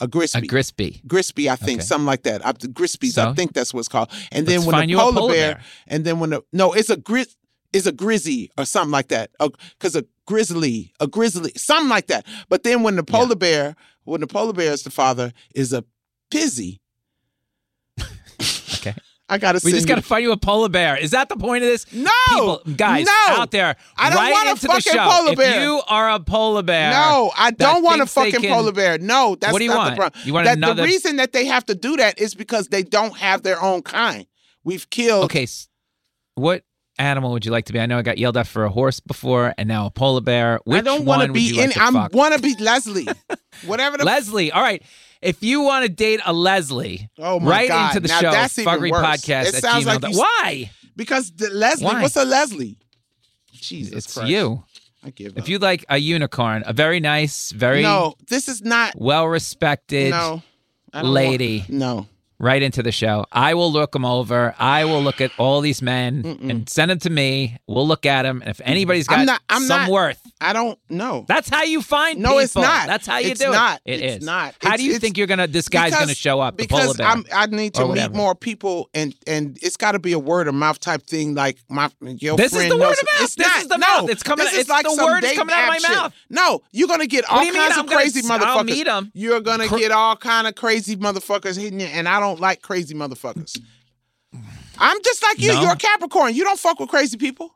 [0.00, 0.38] a Grisby.
[0.38, 0.48] A grispy.
[0.48, 1.00] crispy.
[1.06, 1.86] Grispy, I think, Okay.
[1.86, 2.44] something like that.
[2.44, 3.28] I, the Grispies, So?
[3.30, 4.10] I think that's what it's called.
[4.32, 5.62] And then Let's when find the polar, polar bear, bear.
[5.86, 7.36] and then when the no, it's a gris,
[7.72, 9.30] is a grizzy or something like that.
[9.38, 12.26] Because a grizzly, a grizzly, something like that.
[12.48, 15.84] But then when the polar bear, when the polar bear is the father, is a
[16.30, 16.80] pizzy.
[18.78, 18.94] Okay.
[19.26, 19.58] I gotta.
[19.64, 20.98] We just you- got to find you a polar bear.
[20.98, 21.90] Is that the point of this?
[21.94, 23.12] no People, guys no.
[23.36, 25.62] out there, I don't write want a fucking polar if bear.
[25.64, 28.98] you are a polar bear, No, I don't want a fucking can- polar bear.
[28.98, 29.90] No, that's What do you not want?
[29.94, 30.22] the problem.
[30.26, 32.82] You want that another- The reason that they have to do that is because they
[32.82, 34.26] don't have their own kind.
[34.62, 35.24] We've killed.
[35.24, 35.46] Okay,
[36.34, 36.62] what
[36.98, 37.80] animal would you like to be?
[37.80, 40.60] I know I got yelled at for a horse before, and now a polar bear.
[40.64, 41.70] Which I don't want to be like in.
[41.72, 43.06] to I want to be Leslie.
[43.66, 44.04] Whatever the.
[44.04, 44.52] Leslie.
[44.52, 44.82] All right.
[45.22, 47.88] If you want to date a Leslie, oh my write God.
[47.96, 49.06] into the now show That's even Fuckery worse.
[49.06, 50.70] Podcast It at sounds like you, Why?
[50.96, 51.86] because the Leslie.
[51.86, 52.02] Why?
[52.02, 52.76] What's a Leslie?
[53.52, 54.28] Jesus It's Christ.
[54.28, 54.64] you.
[55.02, 55.48] I give If up.
[55.48, 58.94] you like a unicorn, a very nice, very no, this is not.
[58.96, 60.42] well respected No,
[60.94, 61.58] lady.
[61.60, 62.06] Want, no.
[62.38, 63.24] Right into the show.
[63.32, 64.54] I will look them over.
[64.58, 66.50] I will look at all these men Mm-mm.
[66.50, 67.56] and send them to me.
[67.66, 68.40] We'll look at them.
[68.42, 71.24] And if anybody's got I'm not- I'm some not- worth, I don't know.
[71.28, 72.38] that's how you find No, people.
[72.40, 72.86] it's not.
[72.86, 73.80] That's how you It's do not.
[73.84, 74.00] it.
[74.00, 74.24] It It's is.
[74.24, 74.54] not.
[74.60, 75.46] How It's- do you think you're gonna?
[75.46, 76.56] This guy's because- gonna show up.
[76.56, 80.18] The because I need to meet more people, and and it's got to be a
[80.18, 81.34] word of mouth type thing.
[81.34, 83.22] Like my your This is friend the word knows- of mouth.
[83.22, 83.62] It's This not.
[83.62, 84.10] is the no, mouth.
[84.10, 86.12] It's coming- This is it's like the some word is coming out of my mouth.
[86.30, 89.10] No, you're gonna get all kinds of crazy motherfuckers.
[89.14, 92.94] You're gonna get all kind of crazy motherfuckers hitting you, and I don't like crazy
[92.94, 93.60] motherfuckers.
[94.78, 95.52] I'm just like you.
[95.52, 95.62] No.
[95.62, 96.34] You're a Capricorn.
[96.34, 97.54] You don't fuck with crazy people.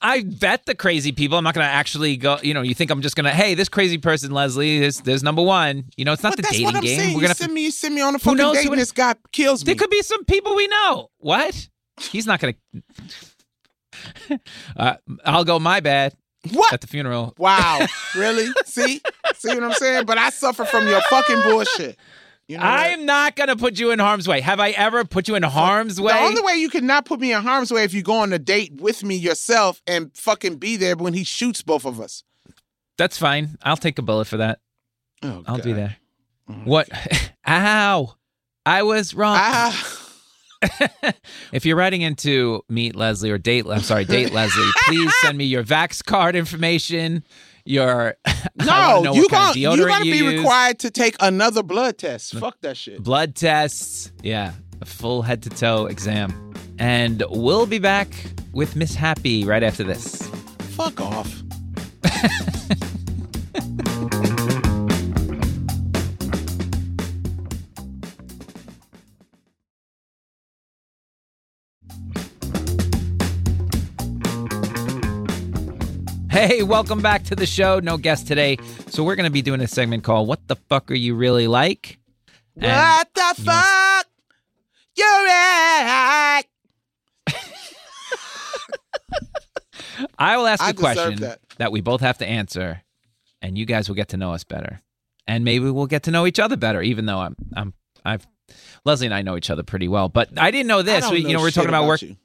[0.00, 1.38] I vet the crazy people.
[1.38, 2.38] I'm not gonna actually go.
[2.42, 3.32] You know, you think I'm just gonna?
[3.32, 4.78] Hey, this crazy person, Leslie.
[4.78, 5.86] There's there's number one.
[5.96, 6.98] You know, it's not but the that's dating what I'm game.
[6.98, 7.14] saying.
[7.16, 7.34] We're gonna.
[7.34, 9.72] send me, you send me on a fucking knows date, and this guy kills me.
[9.72, 11.10] There could be some people we know.
[11.18, 11.68] What?
[11.98, 12.54] He's not gonna.
[14.76, 15.58] uh, I'll go.
[15.58, 16.14] My bad.
[16.52, 16.72] what?
[16.72, 17.34] At the funeral.
[17.36, 17.84] Wow.
[18.14, 18.46] really?
[18.66, 19.00] See?
[19.34, 20.06] See what I'm saying?
[20.06, 21.98] But I suffer from your fucking bullshit.
[22.48, 24.40] You know I am not gonna put you in harm's way.
[24.40, 26.14] Have I ever put you in harm's way?
[26.14, 28.32] The only way you can not put me in harm's way if you go on
[28.32, 32.24] a date with me yourself and fucking be there when he shoots both of us.
[32.96, 33.58] That's fine.
[33.62, 34.60] I'll take a bullet for that.
[35.22, 35.96] Oh, I'll be there.
[36.48, 36.88] Oh, What?
[37.46, 38.14] Ow!
[38.64, 39.36] I was wrong.
[39.38, 40.04] Ah,
[41.52, 45.44] if you're writing into meet Leslie or date, I'm sorry, date Leslie, please send me
[45.44, 47.22] your Vax card information.
[47.68, 48.16] Your
[48.64, 52.34] no, you kind you gotta you be use, required to take another blood test.
[52.38, 53.02] Fuck that shit.
[53.02, 54.10] blood tests.
[54.22, 58.08] Yeah, a full head to toe exam, and we'll be back
[58.54, 60.26] with Miss Happy right after this.
[60.76, 61.42] Fuck off.
[76.38, 77.80] Hey, welcome back to the show.
[77.80, 78.58] No guest today,
[78.90, 81.98] so we're gonna be doing a segment called "What the fuck are you really like?"
[82.54, 84.06] And what the you know- fuck?
[84.94, 86.44] You're right.
[90.16, 91.72] I will ask I a question that.
[91.72, 92.82] we both have to answer,
[93.42, 94.80] and you guys will get to know us better,
[95.26, 96.80] and maybe we'll get to know each other better.
[96.80, 97.74] Even though I'm, I'm,
[98.04, 98.24] I've
[98.84, 101.10] Leslie and I know each other pretty well, but I didn't know this.
[101.10, 102.00] We, you know, we're talking about, work.
[102.00, 102.16] You.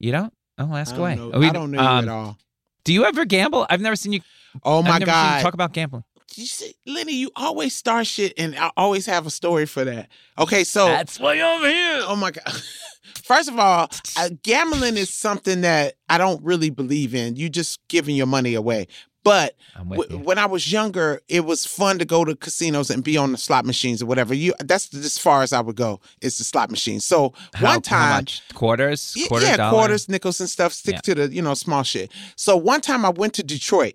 [0.00, 0.32] You don't?
[0.58, 1.14] Oh, ask away.
[1.14, 2.38] know, we- I don't know um, at all.
[2.86, 3.66] Do you ever gamble?
[3.68, 4.20] I've never seen you.
[4.62, 5.42] Oh my I've never seen you god.
[5.42, 6.04] talk about gambling.
[6.36, 10.08] you see, Lenny, you always start shit, and I always have a story for that.
[10.38, 12.04] Okay, so That's why I'm here.
[12.06, 12.44] oh my god.
[13.24, 17.34] First of all, uh, gambling is something that I don't really believe in.
[17.34, 18.86] You just giving your money away.
[19.26, 19.54] But
[19.90, 23.32] w- when I was younger, it was fun to go to casinos and be on
[23.32, 24.32] the slot machines or whatever.
[24.34, 26.00] You that's as far as I would go.
[26.20, 27.04] Is the slot machines.
[27.04, 29.72] So How- one time, quarters, quarter yeah, dollar?
[29.76, 30.72] quarters, nickels, and stuff.
[30.72, 31.00] Stick Yeah.
[31.00, 32.10] to the you know small shit.
[32.36, 33.94] So one time I went to Detroit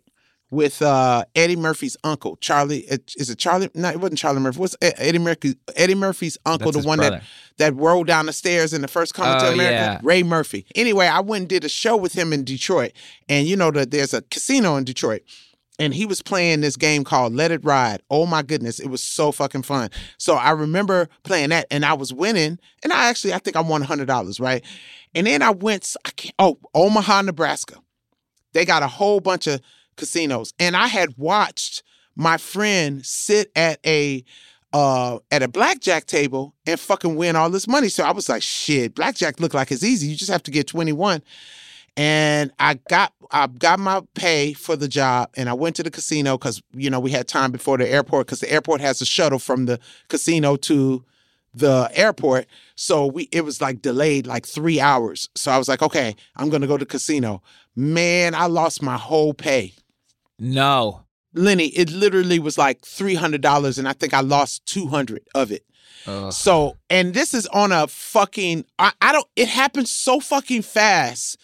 [0.52, 2.80] with uh, Eddie Murphy's uncle, Charlie.
[2.82, 3.70] it- Is it Charlie?
[3.74, 4.60] No, it wasn't Charlie Murphy.
[4.60, 5.56] What's Eddie Murphy?
[5.76, 7.18] Eddie Murphy's uncle, That's the one brother.
[7.58, 9.74] that that rolled down the stairs in the first Coming to Oh, America.
[9.74, 10.00] yeah.
[10.04, 10.66] Ray Murphy.
[10.76, 12.92] Anyway, I went and did a show with him in Detroit,
[13.30, 15.22] and you know that there's a casino in Detroit.
[15.80, 18.02] And he was playing this game called Let It Ride.
[18.12, 19.90] Oh my goodness, it was so fucking fun.
[20.18, 22.60] So I remember playing that, and I was winning.
[22.84, 24.64] And I actually, I think I won hundred dollars, right?
[25.16, 27.78] And then I went, I can't, oh, Omaha, Nebraska.
[28.54, 29.60] They got a whole bunch of
[30.02, 31.84] casinos, and I had watched
[32.16, 34.24] my friend sit at a
[34.74, 37.88] uh at a blackjack table and fucking win all this money.
[37.88, 40.08] So I was like, shit, blackjack look like it's easy.
[40.08, 41.22] You just have to get 21.
[41.98, 45.92] And I got I got my pay for the job and I went to the
[45.92, 49.06] casino because you know we had time before the airport because the airport has a
[49.06, 51.04] shuttle from the casino to
[51.54, 52.48] the airport.
[52.76, 55.30] So we it was like delayed like three hours.
[55.36, 57.42] So I was like, okay, I'm gonna go to casino.
[57.76, 59.74] Man, I lost my whole pay.
[60.42, 61.04] No.
[61.34, 65.22] Lenny, it literally was like three hundred dollars, and I think I lost two hundred
[65.36, 65.64] of it.
[66.32, 68.66] So, and this is on a fucking.
[68.80, 69.28] I, I don't.
[69.36, 71.38] It happened so fucking fast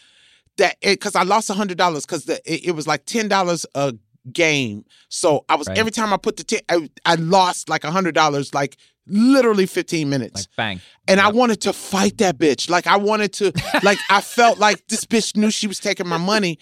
[0.58, 3.28] that it because I lost a hundred dollars because the it, it was like ten
[3.30, 3.94] dollars a
[4.34, 4.84] game.
[5.10, 5.78] So I was Right.
[5.78, 9.68] every time I put the ten, I, I lost like a hundred dollars, like literally
[9.68, 10.48] fifteen minutes.
[10.50, 10.82] Like bang.
[11.08, 12.68] And I wanted to fight that bitch.
[12.70, 16.18] Like I wanted to, like I felt like this bitch knew she was taking my
[16.18, 16.58] money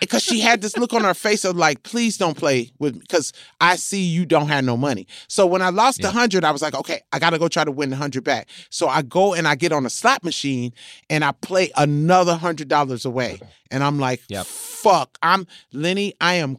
[0.00, 3.00] because she had this look on her face of like, please don't play with me
[3.00, 5.06] because I see you don't have no money.
[5.28, 6.12] So when I lost the Yeah.
[6.12, 8.48] hundred, I was like, okay, I gotta go try to win the hundred back.
[8.70, 10.72] So I go and I get on a slot machine
[11.10, 13.40] and I play another hundred dollars away.
[13.70, 14.46] And I'm like, Yep.
[14.46, 15.18] fuck.
[15.22, 16.58] I'm Lenny, I am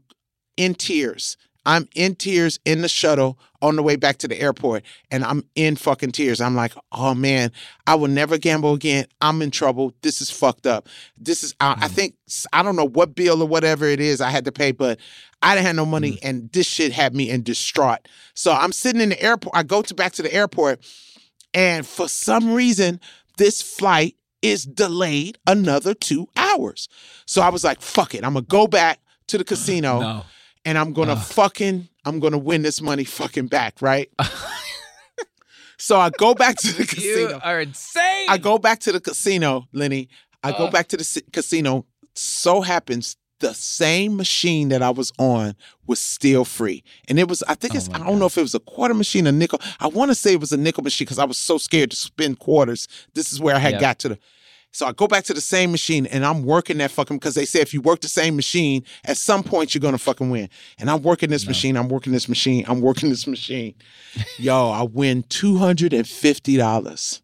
[0.58, 1.38] in tears.
[1.66, 5.44] I'm in tears in the shuttle on the way back to the airport, and I'm
[5.56, 6.42] in fucking tears.
[6.42, 7.52] I'm like, oh man,
[7.86, 9.06] I will never gamble again.
[9.22, 9.94] I'm in trouble.
[10.02, 10.88] This is fucked up.
[11.18, 11.92] This is, I, I mm.
[11.92, 12.16] think,
[12.54, 15.00] I don't know what bill or whatever it is I had to pay, but
[15.42, 16.20] I didn't have no money, mm.
[16.24, 18.08] and this shit had me in distraught.
[18.34, 19.56] So I'm sitting in the airport.
[19.56, 20.86] I go to back to the airport,
[21.54, 23.00] and for some reason,
[23.38, 26.88] this flight is delayed another two hours.
[27.26, 28.24] So I was like, fuck it.
[28.24, 30.26] I'm gonna go back to the casino No.
[30.68, 31.18] And I'm gonna Ugh.
[31.18, 34.10] fucking I'm gonna win this money fucking back, right?
[35.78, 37.30] so I go back to the casino.
[37.30, 38.26] You are insane.
[38.30, 40.10] I go back to the casino, Lenny.
[40.44, 41.86] I go back to the casino.
[42.16, 47.44] So happens the same machine that I was on was still free, and it was
[47.48, 49.32] I think Oh it's my I don't know if it was a quarter machine, a
[49.32, 49.62] nickel.
[49.80, 51.96] I want to say it was a nickel machine because I was so scared to
[51.98, 52.88] spend quarters.
[53.14, 53.82] This is where I had Yep.
[53.82, 54.20] got to the.
[54.72, 57.46] So I go back to the same machine and I'm working that fucking because they
[57.46, 60.50] say if you work the same machine, at some point you're gonna fucking win.
[60.78, 61.50] And I'm working this no.
[61.50, 63.74] machine, I'm working this machine, I'm working this machine.
[64.38, 67.22] Yo, I win two hundred and fifty dollars.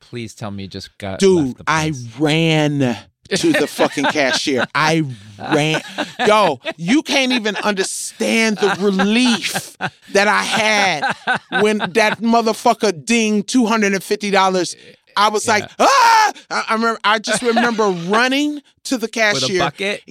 [0.00, 2.96] Please tell me you just got Dude, I ran
[3.36, 4.66] to the fucking cashier.
[4.74, 5.04] I
[5.38, 5.80] ran.
[6.26, 9.76] Yo, you can't even understand the relief
[10.12, 14.76] that I had when that motherfucker dinged $250
[15.16, 16.32] I was like, ah!
[16.50, 17.00] I, I remember.
[17.04, 20.02] I just remember running to the cashier with a bucket.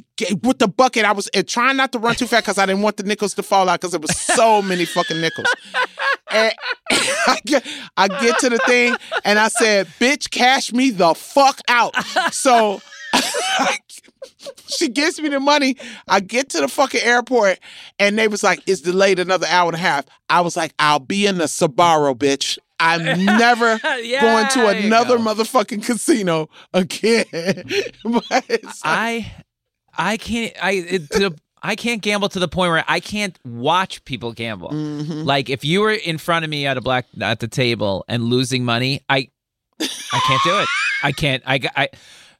[0.44, 1.06] with the bucket.
[1.06, 3.44] I was trying not to run too fast because I didn't want the nickels to
[3.44, 5.48] fall out because it was so many fucking nickels.
[6.34, 6.54] And
[6.92, 11.60] I get, I get to the thing and I said, "Bitch, cash me the fuck
[11.68, 11.94] out."
[12.32, 12.82] So
[14.68, 15.76] she gives me the money.
[16.08, 17.60] I get to the fucking airport
[18.00, 21.00] and they was like, "It's delayed another hour and a half." I was like, "I'll
[21.00, 27.26] be in the Sbarro, bitch." I'm never Yeah, going to another motherfucking casino again.
[28.04, 29.32] but like- I,
[29.98, 30.54] I can't.
[30.62, 34.70] I it, to I can't gamble to the point where I can't watch people gamble.
[34.72, 35.26] Mhm.
[35.26, 38.24] Like if you were in front of me at a black at the table and
[38.24, 39.28] losing money, I,
[39.80, 40.67] I can't do it.
[41.04, 41.44] I can't.
[41.46, 41.89] I, I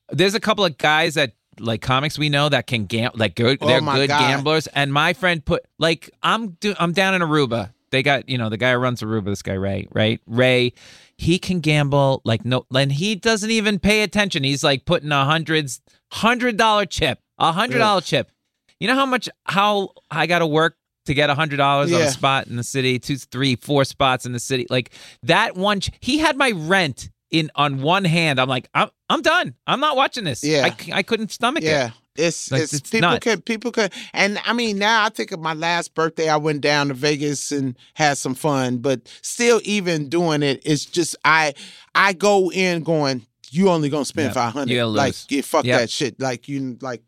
[0.10, 3.20] there's a couple of guys that like comics we know that can gamble.
[3.20, 4.20] Like good, Oh they're good God.
[4.20, 4.66] gamblers.
[4.68, 7.74] And my friend put like I'm do, I'm down in Aruba.
[7.92, 9.26] They got you know the guy who runs Aruba.
[9.26, 10.20] This guy Ray, right?
[10.26, 10.74] Ray,
[11.18, 14.44] he can gamble like no, and he doesn't even pay attention.
[14.44, 18.32] He's like putting a hundreds hundred dollar chip, a hundred dollar chip.
[18.80, 22.02] You know how much how I got to work to get a hundred dollars on
[22.08, 24.68] a spot in the city, two, three, four spots in the city.
[24.70, 24.92] Like
[25.24, 28.40] that one, he had my rent in on one hand.
[28.40, 29.56] I'm like, I'm I'm done.
[29.68, 30.44] I'm not watching this.
[30.44, 30.64] Yeah.
[30.94, 31.94] I couldn't stomach it.
[32.18, 33.24] It's, Like, it's, it's people nuts.
[33.24, 36.60] could people could and I mean now I think of my last birthday I went
[36.62, 41.54] down to Vegas and had some fun but still even doing it it's just I
[41.96, 44.34] I go in going you only gonna spend Yep.
[44.34, 45.80] five hundred like yeah fuck Yep.
[45.80, 47.02] that shit like you like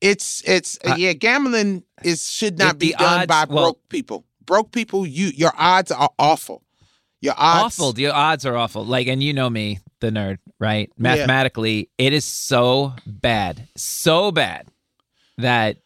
[0.00, 4.24] it's it's I- yeah gambling is should not be done odds- by well- broke people
[4.44, 6.62] broke people you your odds are awful
[7.20, 7.92] your odds Awful.
[7.92, 8.84] The odds are awful.
[8.84, 10.90] Like, and you know me, the nerd, right?
[10.96, 14.68] Mathematically, it is so bad, so bad
[15.38, 15.76] that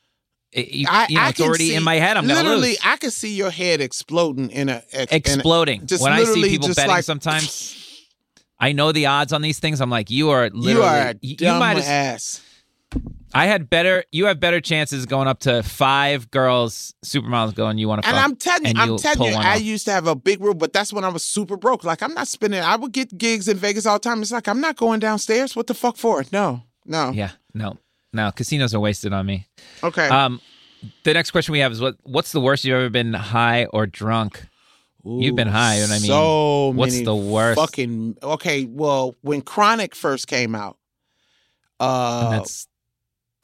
[0.52, 2.16] it, you, I, you know I it's already see, in my head.
[2.16, 2.78] I'm literally lose.
[2.84, 5.86] I can see your head exploding in a in a- exploding.
[5.86, 8.06] just when I see literally people just betting like, sometimes,
[8.58, 9.80] I know the odds on these things.
[9.80, 10.72] I'm like, you are literally.
[10.72, 12.40] you are a you, dumb might as, ass.
[13.34, 14.04] I had better.
[14.12, 17.78] You have better chances going up to five girls, supermodels, going.
[17.78, 18.16] You want to And?
[18.16, 19.62] I'm telling you, I'm telling you, I off.
[19.62, 21.82] used to have a big room, but that's when I was super broke.
[21.82, 22.60] Like I'm not spending.
[22.60, 24.22] I would get gigs in Vegas all the time.
[24.22, 25.56] It's like I'm not going downstairs.
[25.56, 26.24] What the fuck for?
[26.30, 27.10] No, no.
[27.10, 27.78] Yeah, no,
[28.12, 28.30] no.
[28.30, 29.48] Casinos are wasted on me.
[29.82, 30.08] Okay.
[30.08, 30.40] Um,
[31.02, 31.96] the next question we have is what?
[32.04, 34.46] What's the worst you've ever been high or drunk?
[35.04, 37.58] you've been Ooh, high, and I mean, so what's the worst?
[37.58, 38.64] Fucking okay.
[38.64, 40.78] Well, when Chronic first came out,
[41.80, 42.68] And uh, that's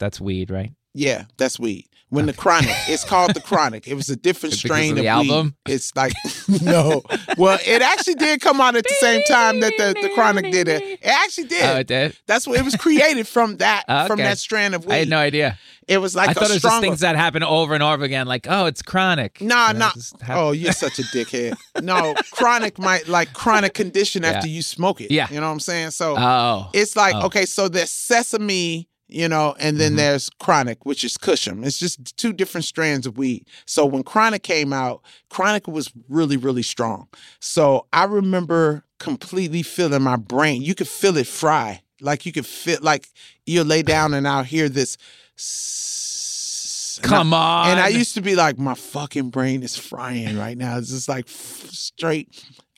[0.01, 0.73] that's weed, right?
[0.93, 1.87] Yeah, that's weed.
[2.09, 3.87] When the chronic, it's called the chronic.
[3.87, 5.55] It was a different strain of of, the album?
[5.65, 5.73] weed.
[5.75, 6.11] It's like
[6.61, 7.03] no.
[7.37, 10.67] Well, it actually did come out at the same time that the, the chronic did
[10.67, 10.83] it.
[10.83, 11.63] It actually did.
[11.63, 12.17] Oh, it did.
[12.27, 14.93] That's what it was created from that from that strand of weed.
[14.93, 15.57] I had no idea.
[15.87, 18.27] It was like I thought it was just things that happen over and over again.
[18.27, 19.39] Like, oh, it's chronic.
[19.41, 19.93] Nah, You know, nah.
[20.29, 21.55] Oh, you're such a dickhead.
[21.81, 25.11] No, chronic might like chronic condition after you smoke it.
[25.11, 25.27] Yeah.
[25.29, 25.91] You know what I'm saying?
[25.91, 27.27] So Oh, it's like Oh.
[27.27, 29.97] okay, so the sesame, you know, and then Mhm.
[29.97, 31.65] there's chronic, which is Cusham.
[31.65, 33.45] It's just two different strands of weed.
[33.65, 37.07] So when chronic came out, chronic was really, really strong.
[37.39, 40.61] So I remember completely feeling my brain.
[40.61, 41.81] You could feel it fry.
[41.99, 43.09] Like you could feel like
[43.45, 44.97] you lay down and I'll hear this.
[45.37, 47.69] s- and I- come on.
[47.71, 50.77] and I used to be like, my fucking brain is frying right now.
[50.77, 52.29] It's just like straight.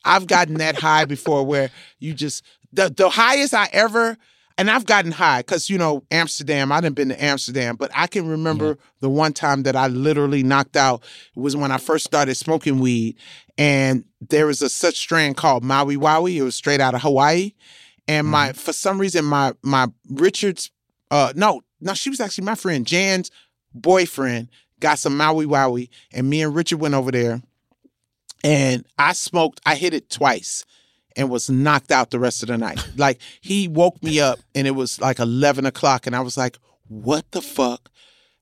[0.04, 2.42] I've gotten that high before where you just
[2.72, 4.16] the the highest I ever
[4.56, 6.70] and I've gotten high because you know Amsterdam.
[6.70, 10.42] I didn't been to Amsterdam, but I can remember the one time that I literally
[10.42, 11.02] knocked out
[11.34, 13.16] was when I first started smoking weed,
[13.58, 16.36] and there was a such strand called Maui Wowie.
[16.36, 17.52] It was straight out of Hawaii,
[18.06, 20.70] and my for some reason my my Richards,
[21.10, 23.30] uh, no, no, she was actually my friend Jan's
[23.74, 24.48] boyfriend
[24.80, 27.42] got some Maui Wowie, and me and Richard went over there,
[28.44, 29.60] and I smoked.
[29.66, 30.64] I hit it twice,
[31.16, 32.84] and was knocked out the rest of the night.
[32.96, 36.58] like he woke me up, and it was like eleven o'clock, and I was like,
[36.88, 37.90] "What the fuck?"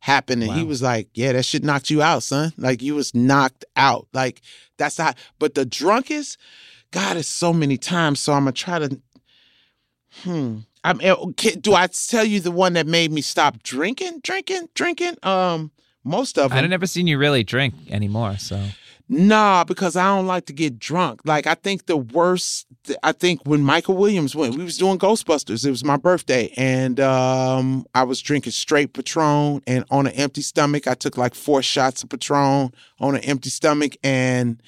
[0.01, 3.15] happened and he was like yeah that shit knocked you out son like you was
[3.15, 4.41] knocked out like
[4.77, 6.39] that's not, but the drunkest
[6.91, 9.01] god it's so many times so i'm gonna try to
[10.25, 14.69] hmm I'm, okay, do I tell you the one that made me stop drinking, drinking,
[14.75, 15.15] drinking?
[15.23, 15.71] Um,
[16.03, 16.59] most of them.
[16.59, 18.37] I've never seen you really drink anymore.
[18.39, 18.61] So
[19.09, 21.21] Nah, because I don't like to get drunk.
[21.25, 22.67] Like I think the worst.
[23.03, 25.67] I think when Michael Williams went, we was doing Ghostbusters.
[25.67, 30.43] It was my birthday, and um, I was drinking straight Patron, and on an empty
[30.43, 34.63] stomach, I took like four shots of Patron on an empty stomach, and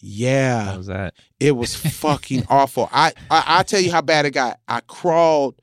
[0.00, 1.14] yeah, how was that?
[1.40, 2.88] it was fucking awful.
[2.92, 4.60] I, I I tell you how bad it got.
[4.68, 5.60] I crawled.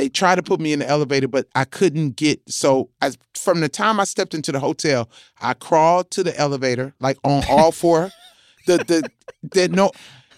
[0.00, 2.40] They tried to put me in the elevator, but I couldn't get.
[2.50, 5.10] So as from the time I stepped into the hotel,
[5.42, 8.10] I crawled to the elevator like on all four.
[8.66, 9.10] the the
[9.42, 9.90] the no.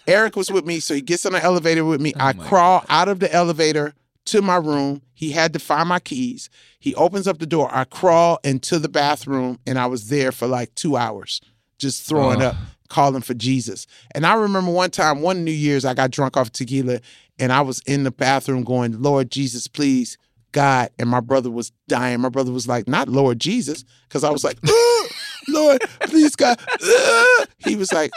[0.05, 2.11] Eric was with me, so he gets on the elevator with me.
[2.17, 3.93] Oh I crawl out of the elevator
[4.25, 5.01] to my room.
[5.13, 6.49] He had to find my keys.
[6.77, 7.69] He opens up the door.
[7.73, 11.39] I crawl into the bathroom, and I was there for like two hours,
[11.77, 12.47] just throwing Oh.
[12.47, 12.55] up
[12.89, 13.87] calling for Jesus.
[14.13, 16.99] And I remember one time, one New Year's, I got drunk off tequila
[17.39, 20.17] and I was in the bathroom going, Lord Jesus, please,
[20.51, 20.89] God.
[20.99, 22.21] And my brother was dying.
[22.21, 23.83] My brother was like, not Lord Jesus.
[24.09, 25.11] Cause I was like, "Ugh,
[25.49, 26.59] Lord, please, God.
[26.81, 28.11] Ugh." He was like,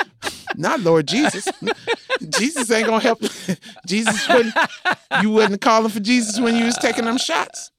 [0.56, 1.48] not Lord Jesus.
[2.28, 3.22] Jesus ain't gonna help.
[3.22, 3.28] You.
[3.86, 4.54] Jesus wouldn't,
[5.22, 7.70] you wouldn't call him for Jesus when you was taking them shots.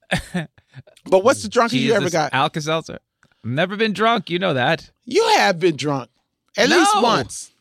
[1.06, 2.34] But what's the drunkest you ever got?
[2.34, 3.00] Alka Seltzer.
[3.44, 4.30] Never been drunk.
[4.30, 4.90] You know that.
[5.06, 6.10] You have been drunk.
[6.58, 7.52] At least once.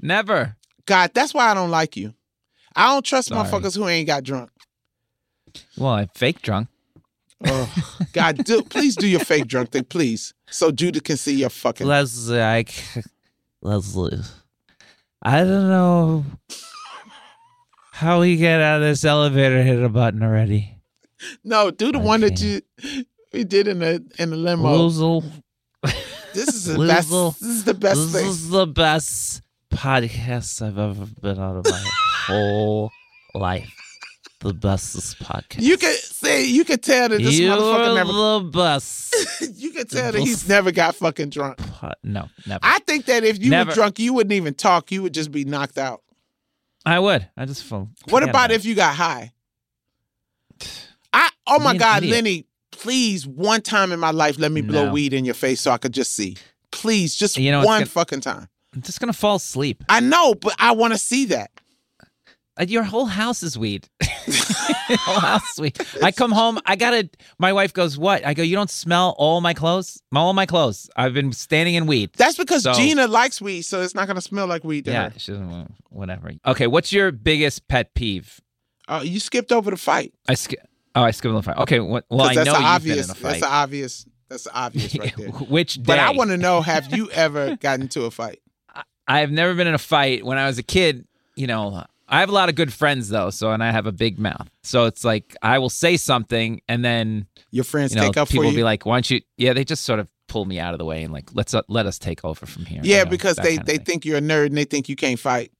[0.00, 0.56] Never.
[0.86, 2.14] God, that's why I don't like you.
[2.76, 3.48] I don't trust Sorry.
[3.48, 4.50] motherfuckers who ain't got drunk.
[5.78, 6.68] Well, I fake drunk.
[7.44, 7.74] Oh,
[8.12, 11.86] God, do, please do your fake drunk thing, please, so Judah can see your fucking.
[11.86, 12.64] Leslie, I,
[13.62, 14.20] Leslie,
[15.22, 16.24] I don't know
[17.92, 19.62] how we get out of this elevator.
[19.62, 20.78] Hit a button already.
[21.42, 22.60] No, do the one that you
[23.32, 25.22] we did in the in the limo.
[26.34, 27.10] This is the best.
[27.10, 28.26] This is the best this thing.
[28.26, 29.42] is the best
[29.76, 31.82] podcast I've ever been on in my
[32.26, 32.90] whole
[33.34, 33.70] life.
[34.40, 35.60] the bestest podcast.
[35.62, 38.12] You can see, you can tell that this You're motherfucker never.
[38.12, 39.14] the best.
[39.56, 41.58] you can tell that he's never got fucking drunk.
[41.58, 42.60] po- no, never.
[42.62, 43.70] I think that if you Never.
[43.70, 44.90] were drunk, you wouldn't even talk.
[44.92, 46.02] You would just be knocked out.
[46.84, 47.28] I would.
[47.36, 47.88] I just feel.
[48.10, 49.32] What about if you got high?
[51.12, 52.14] I oh my God, idiot.
[52.16, 54.92] Lenny, please one time in my life let me blow No.
[54.92, 56.36] weed in your face so I could just see.
[56.72, 58.48] Please, just You know, one gonna- fucking time.
[58.76, 59.82] I'm just gonna fall asleep.
[59.88, 61.50] I know, but I want to see that.
[62.58, 63.88] Uh, Your whole house is weed.
[64.88, 65.78] Your whole house is weed.
[66.02, 66.58] I come home.
[66.66, 67.08] I gotta.
[67.38, 70.00] My wife goes, "What?" I go, "You don't smell all my clothes.
[70.14, 70.88] All my clothes.
[70.96, 74.20] I've been standing in weed." That's because So- Gina likes weed, so it's not gonna
[74.20, 75.18] smell like weed to Yeah, her.
[75.18, 76.30] she doesn't want whatever.
[76.46, 78.40] Okay, what's your biggest pet peeve?
[78.88, 80.12] Oh, you skipped over the fight.
[80.28, 80.52] I sk-
[80.94, 81.56] Oh, I skipped the fight.
[81.58, 82.04] Okay, what?
[82.10, 82.96] Well, I that's know you've obvious.
[82.96, 83.42] been in a That's fight.
[83.50, 84.06] a obvious.
[84.28, 85.28] That's a obvious right there.
[85.28, 85.82] Which day?
[85.84, 88.40] But I want to know: Have you ever gotten into a fight?
[89.08, 90.24] I've never been in a fight.
[90.24, 93.30] When I was a kid, you know, I have a lot of good friends though,
[93.30, 94.48] so and I have a big mouth.
[94.62, 98.28] So it's like I will say something, and then Your friends you know, take up
[98.28, 98.58] people for will you.
[98.58, 100.84] be like, "Why don't you?" Yeah, they just sort of pull me out of the
[100.84, 103.36] way and like, "Let's uh, let us take over from here." yeah, you know, because
[103.36, 105.52] they they think you're a nerd and they think you can't fight.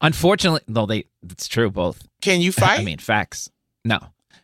[0.00, 1.04] Unfortunately, no, they.
[1.28, 2.06] It's true both.
[2.22, 2.80] Can you fight?
[2.80, 3.50] I mean, facts.
[3.84, 3.98] No,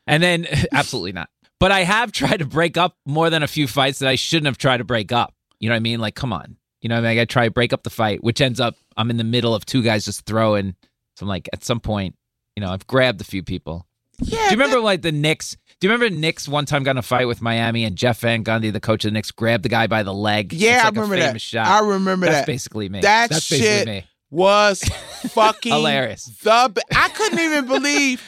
[0.07, 1.29] and then absolutely not.
[1.59, 4.47] But I have tried to break up more than a few fights that I shouldn't
[4.47, 5.35] have tried to break up.
[5.59, 6.01] You know what I mean?
[6.01, 6.57] Like, come on.
[6.87, 9.11] You know, I mean, I try to break up the fight, which ends up I'm
[9.11, 10.77] in the middle of two guys just throwing.
[11.17, 12.15] So I'm like, at some point,
[12.55, 13.89] you know, I've grabbed a few people.
[14.21, 14.37] yeah.
[14.37, 15.57] Do you remember like the Knicks?
[15.81, 18.45] Do you remember Knicks one time got in a fight with Miami and Jeff Van
[18.45, 20.53] Gundy, the coach of the Knicks, grabbed the guy by the leg?
[20.53, 21.41] Yeah, I like a remember that.
[21.41, 21.67] Shot.
[21.67, 22.47] I remember That's that.
[22.47, 23.01] basically me.
[23.01, 24.05] That That's shit basically me.
[24.31, 24.81] was
[25.31, 26.27] fucking Hilarious.
[26.45, 28.23] The I couldn't even believe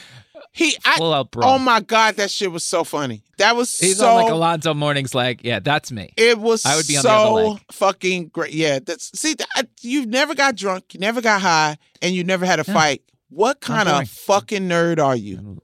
[0.52, 0.76] he.
[0.84, 1.54] I, Full out brawl.
[1.54, 3.22] oh my god, that shit was so funny.
[3.38, 4.08] That was He's so.
[4.08, 5.40] on like Alonzo Mourning's leg.
[5.44, 6.12] Yeah, that's me.
[6.16, 7.62] it was I would be on the other so leg.
[7.72, 8.52] fucking great.
[8.52, 9.34] Yeah, that's see.
[9.34, 12.74] That, you've never got drunk, you never got high, and you never had a Yeah.
[12.74, 13.02] fight.
[13.30, 15.60] What kind of fucking nerd are you?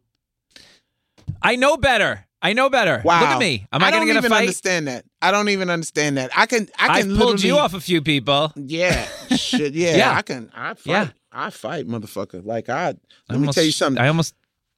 [1.43, 2.27] I know better.
[2.43, 3.01] I know better.
[3.05, 3.21] Wow.
[3.21, 3.67] Look at me.
[3.73, 4.41] Am I, don't going to get a fight?
[4.41, 5.07] understand that.
[5.23, 6.31] I don't even understand that.
[6.37, 6.69] I can.
[6.79, 8.53] I I can have pulled you off a few people.
[8.55, 9.73] Yeah, shit.
[9.73, 10.15] Yeah, Yeah.
[10.15, 10.51] I can.
[10.55, 10.87] I fight.
[10.87, 11.09] Yeah.
[11.33, 12.45] I fight, motherfucker.
[12.45, 12.89] Like I.
[12.89, 12.97] Let
[13.31, 14.03] I me almost- tell you something.
[14.03, 14.35] I almost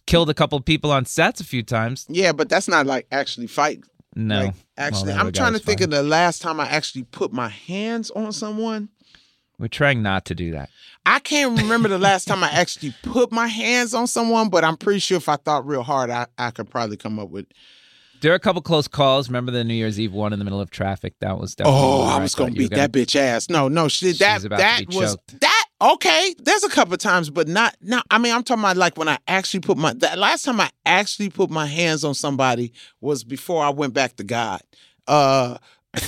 [0.06, 2.06] killed a couple people on sets a few times.
[2.08, 3.84] yeah, but that's not like actually fight.
[4.14, 4.44] No.
[4.44, 7.48] Like, actually, that I'm trying to think of the last time I actually put my
[7.48, 8.88] hands on someone.
[9.58, 10.70] We're trying not to do that.
[11.06, 14.76] I can't remember the last time I actually put my hands on someone, but I'm
[14.76, 17.46] pretty sure if I thought real hard, I, I could probably come up with.
[18.22, 19.28] There are a couple close calls.
[19.28, 21.14] Remember the New Year's Eve one in the middle of traffic?
[21.20, 21.80] That was oh, definitely.
[21.80, 23.48] Oh, I was gonna you were beat that bitch ass.
[23.48, 24.18] No, no, shit.
[24.18, 25.40] That that was choked.
[25.40, 25.55] that.
[25.78, 28.02] Okay, there's a couple times, but not now.
[28.10, 29.92] I mean, I'm talking about like when I actually put my.
[29.92, 32.72] That last time I actually put my hands on somebody
[33.02, 34.62] was before I went back to God.
[35.06, 35.58] Uh,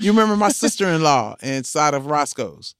[0.00, 2.74] you remember my sister-in-law inside of Roscoe's?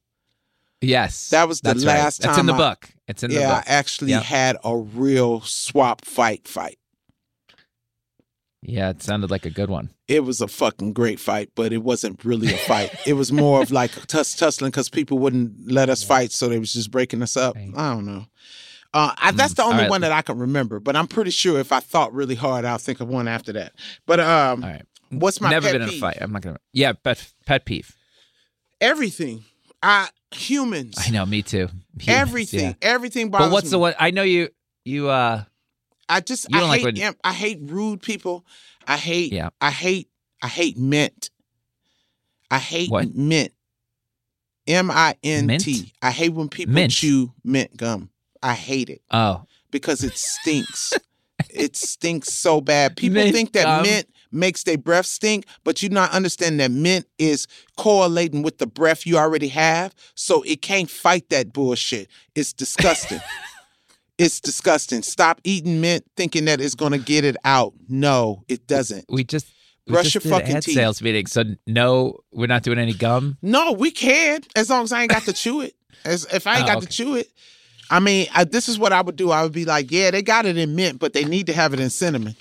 [0.80, 1.30] Yes.
[1.30, 1.98] That was the that's right.
[1.98, 2.88] last That's in the I- book.
[3.06, 3.42] It's in the book.
[3.42, 3.64] yeah, book.
[3.68, 4.22] I actually Yep.
[4.24, 6.78] had a real swap fight fight.
[8.62, 9.90] Yeah, it sounded like a good one.
[10.06, 12.94] It was a fucking great fight, but it wasn't really a fight.
[13.06, 16.58] it was more of like tuss tussling because people wouldn't let us fight, so they
[16.58, 17.56] was just breaking us up.
[17.56, 17.72] Right.
[17.74, 18.26] I don't know.
[18.92, 19.90] Uh, I, that's the Mm, only right.
[19.90, 22.76] one that I can remember, but I'm pretty sure if I thought really hard, I'll
[22.76, 23.72] think of one after that.
[24.04, 24.82] But um, All right.
[25.10, 26.18] what's my Never pet been in a fight.
[26.20, 26.58] I'm not gonna.
[26.72, 27.96] Yeah, pet pet peeve.
[28.80, 29.44] Everything.
[29.82, 30.96] I humans.
[30.98, 31.24] I know.
[31.26, 31.68] Me too.
[31.98, 32.60] Humans, Everything.
[32.60, 32.74] yeah.
[32.82, 33.70] Everything bothers But what's me.
[33.70, 33.94] the one?
[33.98, 34.48] I know you.
[34.84, 35.08] You.
[35.08, 35.44] uh
[36.10, 38.44] I just I like hate imp- I hate rude people.
[38.86, 39.50] I hate Yeah.
[39.60, 40.08] I hate
[40.42, 41.30] I hate mint.
[42.50, 43.14] I hate What?
[43.14, 43.52] mint.
[44.66, 45.62] M I N Mint?
[45.64, 45.92] T.
[46.02, 46.92] I hate when people Mint.
[46.92, 48.10] chew mint gum.
[48.42, 49.44] I hate it Oh.
[49.70, 50.92] because it stinks.
[51.50, 52.96] it stinks so bad.
[52.96, 53.82] People Mint think that gum.
[53.82, 57.46] mint makes their breath stink, but you not understand that mint is
[57.76, 62.08] correlating with the breath you already have, so it can't fight that bullshit.
[62.34, 63.20] It's disgusting.
[64.20, 65.02] it's disgusting.
[65.02, 67.72] Stop eating mint thinking that it's gonna get it out.
[67.88, 69.06] No, it doesn't.
[69.08, 69.46] We just.
[69.86, 70.74] We Brush your fucking teeth.
[70.74, 71.26] sales meeting.
[71.26, 73.38] So no, we're not doing any gum.
[73.42, 75.74] No, we can as long as I ain't got to chew it.
[76.04, 76.86] As if I ain't Oh, got okay.
[76.86, 77.28] to chew it.
[77.90, 79.32] I mean, I, this is what I would do.
[79.32, 81.74] I would be like, yeah, they got it in mint, but they need to have
[81.74, 82.36] it in cinnamon.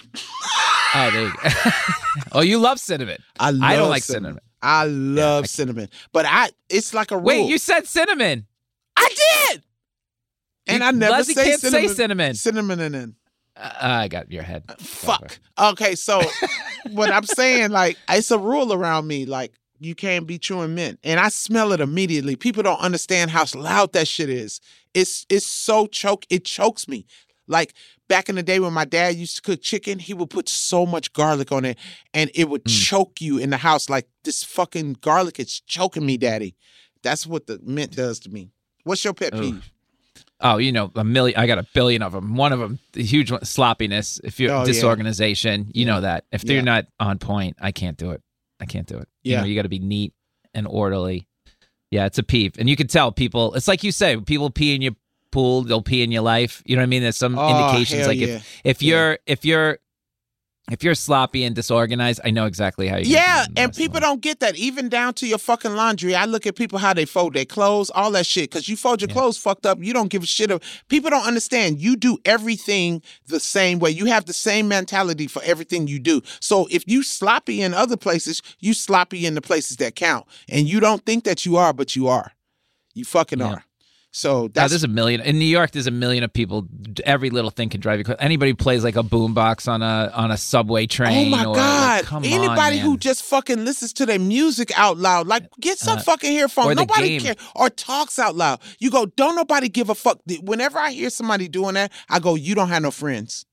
[0.93, 1.49] Oh, there you go.
[2.33, 3.17] oh, you love cinnamon.
[3.39, 4.23] I love I don't like cinnamon.
[4.33, 4.43] cinnamon.
[4.61, 7.25] I love I- cinnamon, but I it's like a rule.
[7.25, 8.45] Wait, you said cinnamon.
[8.97, 9.09] I
[9.51, 9.63] did,
[10.69, 11.89] and I never Leslie say can't cinnamon.
[11.89, 12.33] say cinnamon.
[12.35, 13.15] Cinnamon and then
[13.55, 14.63] Uh, I got your head.
[14.79, 15.37] fuck.
[15.59, 16.21] Okay, so
[16.91, 19.51] what I'm saying, like, it's a rule around me, like.
[19.81, 22.35] You can't be chewing mint, and I smell it immediately.
[22.35, 24.59] People don't understand how loud that shit is.
[24.93, 26.25] It's it's so choke.
[26.29, 27.05] It chokes me.
[27.47, 27.73] Like
[28.09, 30.85] back in the day when my dad used to cook chicken, he would put so
[30.85, 31.77] much garlic on it,
[32.13, 32.87] and it would Mm.
[32.89, 33.89] choke you in the house.
[33.89, 36.55] Like this fucking garlic is choking me, daddy.
[37.01, 38.49] That's what the mint does to me.
[38.83, 39.71] What's your pet peeve?
[40.41, 41.37] Oh, you know, a million.
[41.37, 42.35] I got a billion of them.
[42.35, 44.21] One of them, the huge one, sloppiness.
[44.23, 44.65] If you're Oh, yeah.
[44.65, 46.25] disorganization, you know that.
[46.31, 46.53] If Yeah.
[46.53, 48.21] you're not on point, I can't do it.
[48.59, 49.07] I can't do it.
[49.23, 49.39] You Yeah.
[49.41, 50.13] know, you got to be neat
[50.53, 51.27] and orderly.
[51.91, 53.53] Yeah, it's a peeve, and you can tell people.
[53.55, 54.93] It's like you say, people pee in your
[55.31, 56.61] pool, they'll pee in your life.
[56.65, 57.01] You know what I mean?
[57.01, 58.05] There's some Oh, indications.
[58.07, 58.27] Like yeah.
[58.35, 59.79] if if you're if you're
[60.71, 63.05] if you're sloppy and disorganized, I know exactly how you.
[63.05, 64.55] Yeah, and people don't get that.
[64.55, 66.15] Even down to your fucking laundry.
[66.15, 68.49] I look at people how they fold their clothes, all that shit.
[68.49, 69.13] Because you fold your Yeah.
[69.15, 70.51] clothes fucked up, you don't give a shit.
[70.51, 71.81] Of, people don't understand.
[71.81, 73.91] You do everything the same way.
[73.91, 76.21] You have the same mentality for everything you do.
[76.39, 80.25] So if you sloppy in other places, you sloppy in the places that count.
[80.47, 82.33] And you don't think that you are, but you are.
[82.93, 83.45] You fucking Yeah.
[83.47, 83.65] are.
[84.11, 85.71] So Now, there's a million in New York.
[85.71, 86.67] There's a million of people.
[87.03, 88.03] Every little thing can drive you.
[88.05, 88.19] crazy.
[88.19, 91.27] Anybody plays like a boombox on a on a subway train.
[91.27, 92.03] Oh my or, God!
[92.05, 95.99] come Anybody on, who just fucking listens to their music out loud, like get some
[95.99, 96.75] Uh, fucking earphone.
[96.75, 98.59] Nobody cares or talks out loud.
[98.79, 100.19] You go, don't nobody give a fuck.
[100.41, 103.45] Whenever I hear somebody doing that, I go, you don't have no friends.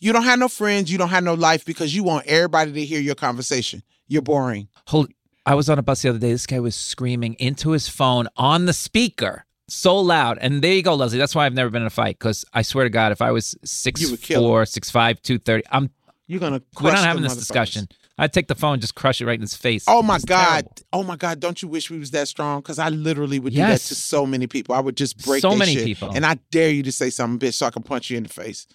[0.00, 0.90] You don't have no friends.
[0.90, 3.82] You don't have no life because you want everybody to hear your conversation.
[4.06, 4.68] You're boring.
[4.86, 5.12] Hold.
[5.44, 6.32] I was on a bus the other day.
[6.32, 10.38] This guy was screaming into his phone on the speaker so loud.
[10.40, 11.18] And there you go, Leslie.
[11.18, 12.18] That's why I've never been in a fight.
[12.18, 15.20] Because I swear to God, if I was six You would kill four, six five,
[15.22, 15.90] two thirty, I'm
[16.26, 16.62] You're gonna.
[16.80, 17.88] we're not having this discussion.
[18.20, 19.84] I'd take the phone, and just crush it right in his face.
[19.86, 20.62] Oh my God.
[20.62, 20.72] terrible.
[20.92, 21.38] Oh my God.
[21.38, 22.60] Don't you wish we was that strong?
[22.60, 24.74] Because I literally would do that to so many people.
[24.74, 25.84] I would just break So many shit.
[25.84, 26.10] people.
[26.12, 28.28] And I dare you to say something, bitch, so I can punch you in the
[28.28, 28.66] face.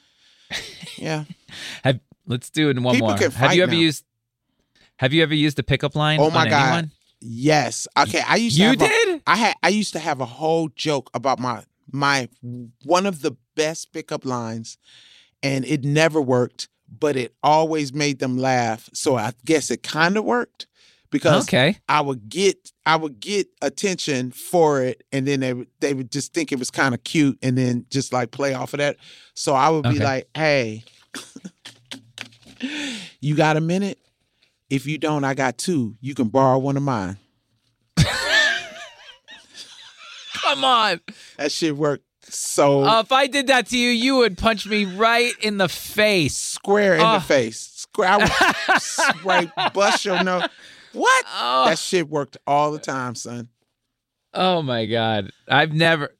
[0.97, 1.25] Yeah.
[1.83, 3.17] Have, let's do it in one People more.
[3.17, 3.77] can have you ever now.
[3.79, 4.05] used?
[4.97, 6.19] Have you ever used a pickup line?
[6.21, 6.63] Oh my God.
[6.67, 6.91] anyone?
[7.25, 7.87] Yes.
[7.97, 8.21] Okay.
[8.27, 9.21] I used to You have a- did?
[9.25, 12.27] I had I used to have a whole joke about my my
[12.83, 14.77] one of the best pickup lines
[15.41, 16.67] and it never worked,
[16.99, 18.89] but it always made them laugh.
[18.93, 20.67] So I guess it kind of worked
[21.11, 21.77] because Okay.
[21.87, 26.11] I would get I would get attention for it and then they would they would
[26.11, 28.97] just think it was kind of cute and then just like play off of that.
[29.33, 30.03] So I would be Okay.
[30.03, 30.83] like, "Hey,
[33.21, 33.99] you got a minute?
[34.73, 35.95] If you don't, I got two.
[36.01, 37.17] You can borrow one of mine."
[40.41, 40.99] Come on.
[41.37, 44.85] That shit worked so Uh, if I did that to you, you would punch me
[44.85, 46.35] right in the face.
[46.35, 47.13] square in Oh.
[47.13, 47.59] the face.
[47.75, 50.43] Square, I would straight bust your nose.
[50.93, 51.25] What?
[51.33, 53.49] Oh, That shit worked all the time, son.
[54.33, 55.29] oh my god!
[55.47, 56.15] I've never.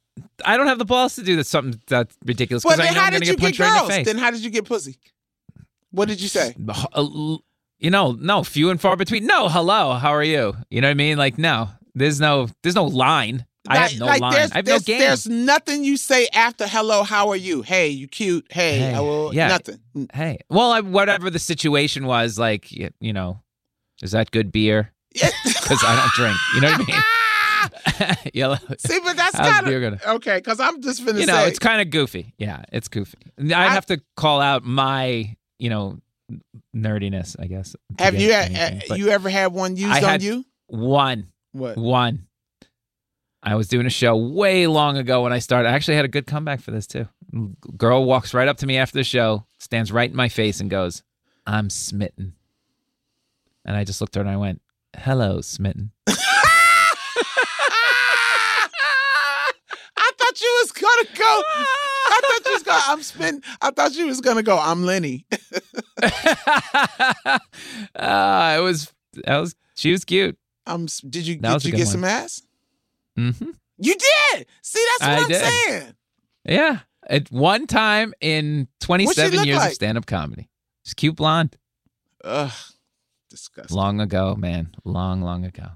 [0.46, 3.10] I don't have the balls to do this something that's ridiculous Well, then know how
[3.10, 3.90] did you get right girls?
[3.90, 4.04] the.
[4.04, 4.98] Then how did you get pussy?
[5.92, 6.56] What did you say?
[7.84, 9.26] You know, no, few and far between.
[9.26, 10.56] No, hello, how are you?
[10.72, 11.18] You know what I mean?
[11.18, 13.46] Like, no, there's no, there's no line.
[13.68, 14.32] I have no line.
[14.34, 15.00] There's, I have no game.
[15.00, 17.62] there's nothing you say after hello, how are you?
[17.62, 18.46] Hey, you cute.
[18.50, 19.50] Hey, Hey, I will, yeah.
[19.50, 19.80] nothing.
[19.96, 20.16] Mm.
[20.16, 23.42] Hey, well, I, whatever the situation was, like, y- you know,
[24.02, 24.94] is that good beer?
[25.14, 26.38] Because I don't drink.
[26.56, 28.28] You know what I mean?
[28.34, 28.58] Yellow.
[28.80, 30.38] See, but that's kind of gonna- okay.
[30.38, 32.34] Because I'm just finna You know, say, it's kind of goofy.
[32.38, 33.18] Yeah, it's goofy.
[33.38, 36.00] I'd I- have to call out my, you know,
[36.76, 37.36] nerdiness.
[37.40, 37.76] I guess.
[38.00, 40.46] have you anything, uh, you ever had one used on you?
[40.68, 41.28] one?
[41.52, 41.78] What?
[41.78, 42.28] One.
[43.46, 45.68] I was doing a show way long ago when I started.
[45.70, 47.08] I actually had a good comeback for this too.
[47.78, 50.70] Girl walks right up to me after the show, stands right in my face, and
[50.70, 51.04] goes,
[51.46, 52.36] "I'm smitten."
[53.66, 54.62] And I just looked at her and I went,
[54.98, 56.14] "Hello, smitten." I
[60.18, 61.42] thought you was gonna go.
[62.06, 62.84] I thought you was gonna.
[62.88, 63.42] I'm spin.
[63.62, 64.58] I thought she was gonna go.
[64.58, 65.26] I'm Lenny.
[66.02, 67.40] uh,
[68.58, 68.92] it was.
[69.26, 69.56] That was.
[69.76, 70.38] She was cute.
[70.66, 70.88] I'm.
[71.10, 71.38] Did you?
[71.40, 71.92] That Did you get one.
[71.92, 72.42] some ass?
[73.18, 73.50] Mm-hmm.
[73.78, 74.46] You did.
[74.62, 75.42] See, that's what I am did.
[75.42, 75.94] saying.
[76.46, 76.80] Yeah.
[77.10, 79.70] At one time in 27 years like?
[79.70, 80.50] of stand-up comedy,
[80.84, 81.58] she's cute blonde.
[82.24, 82.52] Ugh,
[83.30, 83.76] disgusting.
[83.76, 84.74] Long ago, man.
[84.86, 85.68] Long, long ago.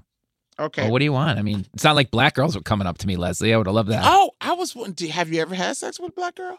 [0.60, 0.82] Okay.
[0.82, 1.38] Well, what do you want?
[1.38, 3.54] I mean, it's not like black girls were coming up to me, Leslie.
[3.54, 4.02] I would have loved that.
[4.04, 4.74] oh, I was.
[4.74, 6.58] wondering, Have you ever had sex with a black girl?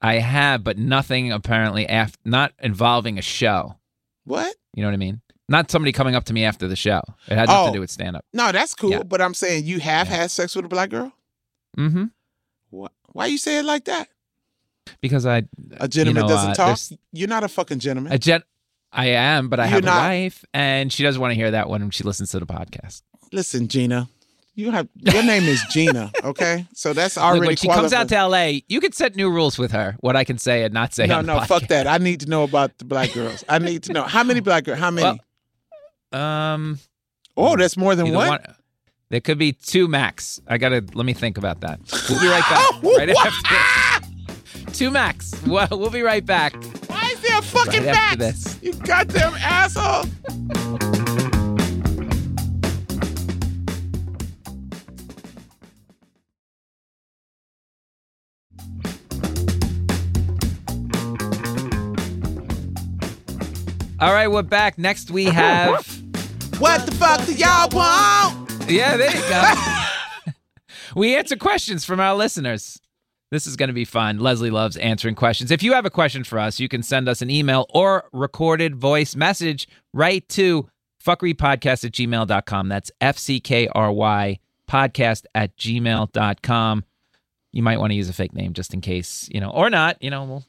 [0.00, 3.76] I have, but nothing apparently after, not involving a show.
[4.24, 4.54] What?
[4.74, 5.20] You know what I mean?
[5.48, 7.00] Not somebody coming up to me after the show.
[7.26, 7.66] It had nothing Oh.
[7.68, 8.24] to do with stand-up.
[8.32, 8.90] No, that's cool.
[8.90, 9.02] Yeah.
[9.02, 10.16] But I'm saying you have Yeah.
[10.16, 11.12] had sex with a black girl.
[11.76, 12.04] Mm-hmm.
[12.70, 12.92] What?
[13.12, 14.08] Why you say it like that?
[15.00, 15.44] Because I,
[15.78, 16.78] A gentleman know, doesn't uh, talk.
[17.12, 18.12] You're not a fucking gentleman.
[18.12, 18.42] a jet,
[18.98, 21.52] I am, but I You're have not- a wife, and she doesn't want to hear
[21.52, 23.02] that when she listens to the podcast.
[23.32, 24.08] Listen, Gina.
[24.56, 26.10] You have your name is Gina.
[26.24, 27.46] Okay, so that's Look, already.
[27.46, 29.94] when she comes out to LA, you can set new rules with her.
[30.00, 31.06] What I can say and not say.
[31.06, 31.86] No, no, fuck that.
[31.86, 33.44] I need to know about the black girls.
[33.48, 34.80] I need to know how many black girls.
[34.80, 35.20] How many?
[36.12, 36.80] Um,
[37.36, 38.28] oh, that's more than one.
[38.30, 38.54] one-
[39.10, 40.40] There could be two max.
[40.48, 41.78] I gotta let me think about that.
[42.10, 42.82] We'll be right back.
[42.98, 43.54] right after
[44.66, 44.76] this.
[44.78, 45.40] Two max.
[45.46, 46.54] Well, we'll be right back
[47.38, 48.58] your fucking right.
[48.62, 50.04] You goddamn asshole.
[64.00, 64.78] All right, we're back.
[64.78, 65.86] Next we have.
[66.58, 68.50] What the fuck do y'all want?
[68.68, 70.32] Yeah, there you go.
[70.96, 72.80] we answer questions from our listeners.
[73.30, 74.18] This is going to be fun.
[74.18, 75.50] Leslie loves answering questions.
[75.50, 78.74] If you have a question for us, you can send us an email or recorded
[78.76, 80.68] voice message right to
[81.04, 82.68] fuckerypodcast at gmail.com.
[82.68, 86.84] That's F C K R Y podcast at gmail.com.
[87.52, 90.02] You might want to use a fake name just in case, you know, or not,
[90.02, 90.44] you know, we'll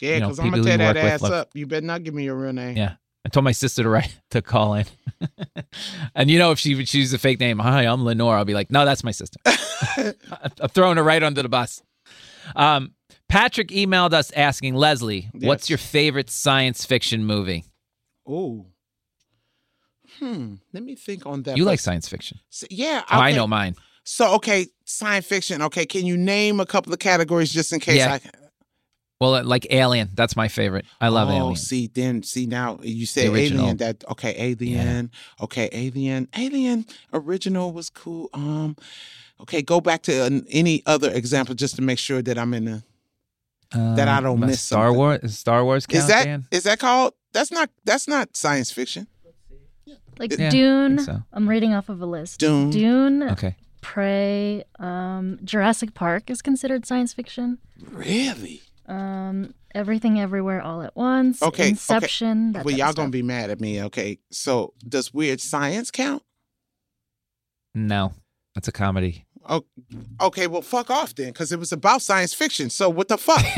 [0.00, 1.50] Yeah, You know, because I'm gonna tear that ass love- up.
[1.54, 2.76] You better not give me your real name.
[2.76, 2.94] Yeah.
[3.24, 4.86] I told my sister to write to call in.
[6.14, 8.54] and you know, if she she used a fake name, hi, I'm Lenore, I'll be
[8.54, 9.38] like, no, that's my sister.
[9.96, 11.82] I'm throwing her right under the bus.
[12.54, 12.92] Um,
[13.28, 17.64] Patrick emailed us asking Leslie, what's your favorite science fiction movie?
[18.26, 18.66] Oh.
[20.18, 20.54] Hmm.
[20.72, 21.56] Let me think on that.
[21.56, 22.38] You like science fiction?
[22.52, 23.02] S- Yeah.
[23.10, 23.74] Oh, I know mine.
[24.04, 25.60] So okay, science fiction.
[25.62, 28.14] Okay, can you name a couple of categories just in case Yeah.
[28.14, 28.20] I?
[29.20, 30.84] Well, uh, like Alien, that's my favorite.
[31.00, 31.56] I love oh, Alien.
[31.56, 33.78] see, then see now you say Alien.
[33.78, 35.10] That okay, Alien.
[35.40, 36.28] Okay, Alien.
[36.36, 38.28] Alien original was cool.
[38.34, 38.76] Um,
[39.40, 42.64] okay, go back to an, any other example just to make sure that I'm in
[42.66, 42.82] the.
[43.72, 44.98] that I don't Uh, miss Star something.
[44.98, 45.20] Wars.
[45.22, 46.46] Is Star Wars count, Is that Dan?
[46.50, 47.14] is that called?
[47.32, 49.06] That's not that's not science fiction.
[50.18, 50.98] Like Yeah, Dune.
[51.00, 51.22] so.
[51.32, 52.40] I'm reading off of a list.
[52.40, 52.70] Dune.
[52.70, 53.56] Dune, Okay.
[53.82, 57.58] Prey, um, Jurassic Park is considered science fiction.
[57.90, 58.62] Really?
[58.86, 61.42] Um, Everything Everywhere All at Once.
[61.42, 61.68] Okay, okay.
[61.70, 62.52] Inception.
[62.52, 63.82] That well, y'all gonna be mad at me.
[63.82, 66.22] Okay, so does weird science count?
[67.74, 68.12] No,
[68.56, 69.26] that's a comedy.
[69.48, 69.64] Oh,
[70.20, 70.46] okay.
[70.48, 72.70] Well, fuck off then, because it was about science fiction.
[72.70, 73.44] So what the fuck?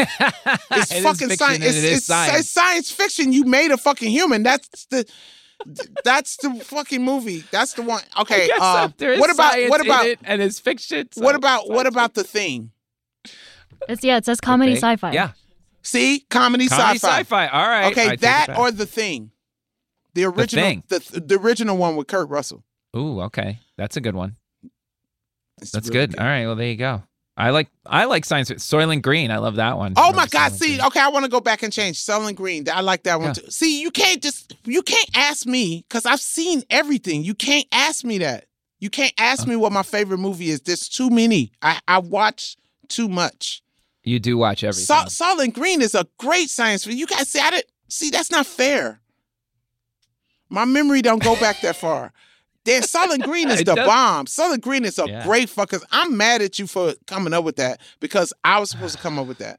[0.72, 1.64] It's It is fucking fiction science.
[1.64, 2.38] It's, it is it's, science.
[2.40, 3.32] it's science fiction.
[3.32, 4.42] You made a fucking human.
[4.42, 5.07] That's the.
[6.05, 7.42] That's the fucking movie.
[7.51, 8.03] That's the one.
[8.20, 8.49] Okay.
[8.49, 11.09] Guess Um, there is what about science what in about it and it's fiction?
[11.12, 12.70] so what about what about the thing?
[13.88, 14.18] It's yeah.
[14.18, 14.88] It says comedy fiction.
[14.90, 15.12] sci-fi.
[15.12, 15.30] Yeah,
[15.82, 17.20] See, comedy, comedy sci-fi.
[17.20, 17.46] sci-fi.
[17.49, 17.90] All right.
[17.92, 19.30] Okay, take it that or the thing.
[20.14, 20.82] The original, Thing.
[20.88, 22.64] the the original one with Kurt Russell.
[22.96, 24.36] Ooh, okay, that's a good one.
[25.63, 26.19] It's That's really good.
[26.19, 26.47] All right.
[26.47, 27.03] Well, there you go.
[27.37, 28.51] I like I like science.
[28.51, 29.31] Soylent Green.
[29.31, 29.95] I love that one.
[29.97, 30.51] Oh my God!
[30.51, 30.81] Soylent See, Green?
[30.87, 32.69] okay, I want to go back and change Soylent Green.
[32.69, 33.33] I like that one Yeah.
[33.35, 33.51] too.
[33.51, 37.23] See, you can't just you can't ask me because I've seen everything.
[37.23, 38.47] You can't ask me that.
[38.81, 40.63] You can't ask me what my favorite movie is.
[40.63, 41.53] There's too many.
[41.63, 42.57] I I watch
[42.89, 43.63] too much.
[44.03, 44.87] You do watch everything.
[44.87, 45.05] Sol-
[45.37, 46.99] Soylent Green is a great science fiction.
[46.99, 49.01] You guys see, I didn't see that's not fair.
[50.49, 52.13] My memory don't go back that far.
[52.69, 54.27] Then Soylent Green is the does- bomb.
[54.27, 55.25] Soylent Green is a Yeah.
[55.25, 55.83] great fucker.
[55.91, 59.19] I'm mad at you for coming up with that because I was supposed to come
[59.19, 59.59] up with that.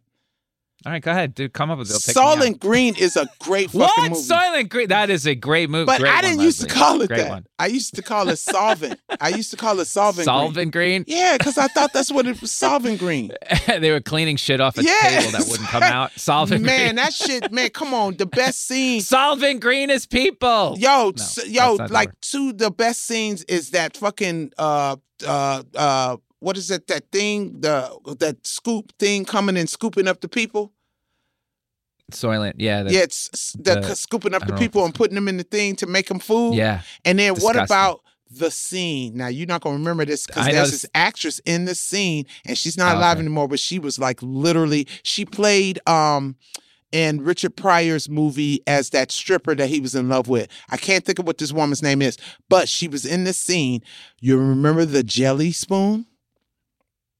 [0.86, 1.51] All right, go ahead, dude.
[1.51, 1.95] Come up with it.
[1.95, 2.38] It'll take me out.
[2.38, 4.09] Soylent Green is a great fucking What?
[4.11, 4.21] movie.
[4.21, 4.88] Soylent Green.
[4.88, 5.86] That is a great movie.
[5.86, 7.30] but Great I didn't used to call it Great that.
[7.30, 7.45] One.
[7.59, 8.97] I used to call it solvent.
[9.19, 10.25] I used to call it solvent.
[10.27, 10.38] Green.
[10.38, 11.03] Solvent Green.
[11.05, 12.53] Yeah, because I thought that's what it was.
[12.53, 13.32] Solvent green.
[13.67, 15.25] they were cleaning shit off a Yes.
[15.25, 16.11] table that wouldn't come out.
[16.17, 16.95] Solvent man, Green.
[16.95, 17.69] that shit, man.
[17.71, 19.01] Come on, the best scene.
[19.01, 20.75] Solvent Green is people.
[20.77, 24.95] Yo, No, yo, that's not the like two the best scenes is that fucking uh
[25.27, 30.21] uh uh what is it that thing the that scoop thing coming and scooping up
[30.21, 30.71] the people?
[32.11, 32.53] Soylent.
[32.57, 32.83] Yeah.
[32.83, 35.15] the- yeah, it's the, the- scooping up I the don't know if people and putting
[35.15, 36.55] them in the thing to make them food.
[36.55, 36.81] Yeah.
[37.05, 39.15] And then what about the scene?
[39.17, 42.57] Now you're not gonna remember this because there's this- this actress in the scene, and
[42.57, 43.25] she's not Oh, alive okay.
[43.25, 43.47] anymore.
[43.47, 46.35] But she was like literally, she played um
[46.91, 50.47] in Richard Pryor's movie as that stripper that he was in love with.
[50.71, 52.17] I can't think of what this woman's name is,
[52.49, 53.83] but she was in the scene.
[54.19, 56.07] You remember the jelly spoon?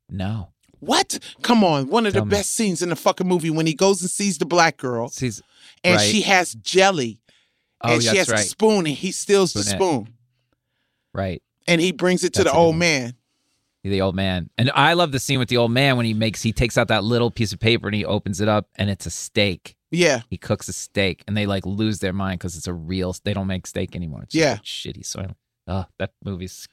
[0.10, 0.49] No.
[0.80, 1.20] What?
[1.41, 2.32] Come on, one of Tell the me.
[2.32, 5.41] best scenes in the fucking movie when he goes and sees the black girl She's,
[5.84, 6.01] and right.
[6.05, 7.20] she has jelly
[7.82, 10.07] oh, and she has a spoon and he steals the spoon
[11.14, 11.41] Right.
[11.68, 13.16] and he brings it to That's the old man.
[13.84, 14.49] The old man.
[14.57, 16.89] And I love the scene with the old man when he makes, he takes out
[16.89, 19.76] that little piece of paper and he opens it up and it's a steak.
[19.91, 20.22] Yeah.
[20.30, 23.34] He cooks a steak and they like lose their mind because it's a real, they
[23.34, 24.24] don't make steak anymore.
[24.24, 24.51] It's Yeah.
[24.53, 25.36] like shitty Soylent.
[25.68, 26.68] Oh, that movie's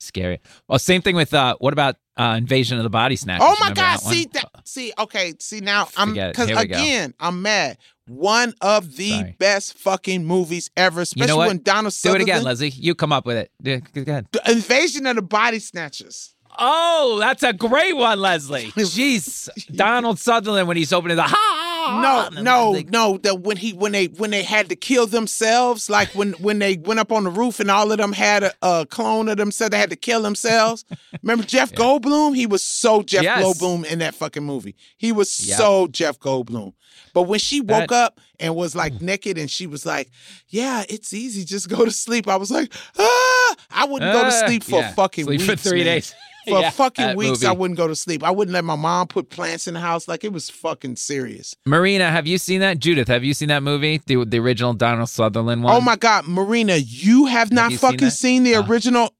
[0.00, 0.40] scary.
[0.68, 3.44] Well, same thing with, uh, what about uh, Invasion of the Body Snatchers?
[3.46, 3.98] Oh my Remember God!
[3.98, 4.00] that?
[4.00, 4.50] See that?
[4.64, 5.34] See, okay.
[5.38, 6.60] See now, I'm because we go.
[6.60, 7.78] again, I'm mad.
[8.06, 9.36] One of the Sorry.
[9.38, 11.48] best fucking movies ever, especially what?
[11.48, 12.68] when Donald Do it again, Leslie.
[12.68, 13.50] You come up with it.
[13.62, 14.26] Yeah, go ahead.
[14.32, 16.34] The Invasion of the Body Snatchers.
[16.58, 18.66] Oh, that's a great one, Leslie.
[18.76, 21.63] Jeez, Donald Sutherland when he's opening the ha.
[21.86, 23.18] No, no, like, no.
[23.18, 26.76] That when he when they when they had to kill themselves, like when when they
[26.76, 29.70] went up on the roof and all of them had a, a clone of themselves,
[29.70, 30.84] they had to kill themselves.
[31.22, 32.34] Remember Jeff Goldblum?
[32.36, 33.42] He was so Jeff Yes.
[33.42, 34.76] Goldblum in that fucking movie.
[34.96, 35.58] He was Yep.
[35.58, 36.72] so Jeff Goldblum.
[37.12, 40.10] But when she woke That- up and was like naked and she was like,
[40.48, 44.28] "Yeah, it's easy, just go to sleep," I was like, "Ah!" I wouldn't go to
[44.28, 45.86] Uh, sleep for yeah, fucking sleep for three man.
[45.96, 46.14] days.
[46.48, 47.46] For Yeah, fucking weeks, movie.
[47.46, 48.22] I wouldn't go to sleep.
[48.22, 50.06] I wouldn't let my mom put plants in the house.
[50.08, 51.54] Like it was fucking serious.
[51.66, 52.78] Marina, have you seen that?
[52.78, 54.00] Judith, have you seen that movie?
[54.06, 55.74] The the original Donald Sutherland one?
[55.74, 58.10] Oh my God, Marina, you have not you fucking that?
[58.12, 58.66] seen, the Oh.
[58.66, 59.14] original.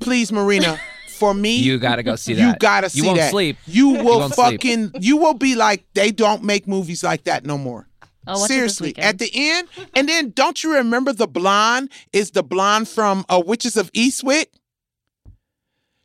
[0.00, 0.78] Please, Marina,
[1.18, 2.40] for me, You gotta go see that.
[2.42, 3.30] you gotta see You won't that.
[3.30, 3.58] sleep.
[3.66, 4.60] You will won't sleep.
[4.60, 4.92] fucking.
[5.00, 7.86] You will be like they don't make movies like that no more.
[8.26, 12.86] I'll Seriously, at the end, and then don't you remember the blonde is the blonde
[12.86, 14.46] from uh, Witches of Eastwick?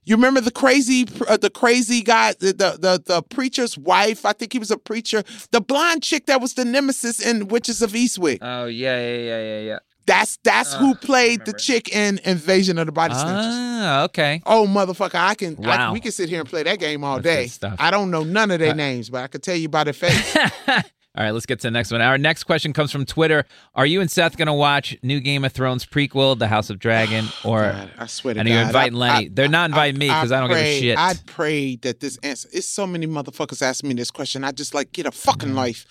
[0.06, 4.26] You remember the crazy, uh, the crazy guy, the, the the the preacher's wife?
[4.26, 5.24] I think he was a preacher.
[5.52, 8.38] The blonde chick that was the nemesis in Witches of Eastwick.
[8.42, 9.80] Oh yeah, yeah, yeah, yeah, yeah.
[10.06, 13.54] That's that's Uh, who played the chick in Invasion of the Body Snatchers.
[13.56, 14.42] Ah, okay.
[14.46, 15.58] Oh motherfucker, I can.
[15.66, 15.94] I, Wow.
[15.94, 17.72] we can sit here and play that game all That's day.
[17.80, 19.94] I don't know none of their Uh, names, but I can tell you by their
[19.94, 20.38] face.
[21.18, 22.02] All right, let's get to the next one.
[22.02, 23.46] Our next question comes from Twitter.
[23.74, 26.78] Are you and Seth going to watch new Game of Thrones prequel, The House of
[26.78, 29.28] Dragon, or God, I swear to and God, you're inviting I- Lenny?
[29.30, 30.98] They're not inviting me because I, don't give a shit.
[30.98, 32.50] I pray that this answer.
[32.52, 34.44] It's so many motherfuckers asking me this question.
[34.44, 35.58] I just like get a fucking Mm-hmm.
[35.58, 35.86] life.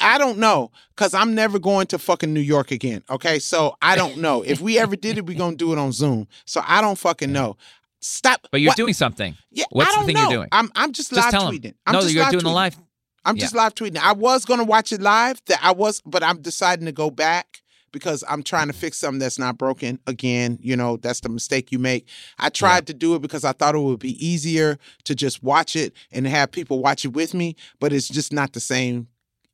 [0.00, 3.02] I don't know because I'm never going to fucking New York again.
[3.10, 5.26] Okay, so I don't know if we ever did it.
[5.26, 6.28] We're gonna do it on Zoom.
[6.44, 7.56] So I don't fucking know.
[8.00, 8.46] Stop.
[8.52, 9.34] but you're What- doing something.
[9.50, 10.22] Yeah, I What's the thing know.
[10.28, 10.48] you're doing?
[10.52, 11.74] I'm I'm just, Just live tweeting.
[11.86, 12.76] I'm no, just you're doing the live.
[13.24, 13.98] I'm just live tweeting.
[13.98, 15.40] I was gonna watch it live.
[15.46, 17.62] That I was, but I'm deciding to go back
[17.92, 20.00] because I'm trying to fix something that's not broken.
[20.06, 22.08] Again, you know, that's the mistake you make.
[22.38, 25.76] I tried to do it because I thought it would be easier to just watch
[25.76, 29.06] it and have people watch it with me, but it's just not the same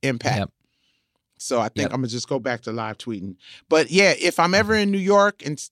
[0.02, 0.38] impact.
[0.38, 0.50] Yep.
[1.38, 1.92] So I think Yep.
[1.92, 3.36] I'm gonna just go back to live tweeting.
[3.68, 5.62] But yeah, if I'm ever in New York and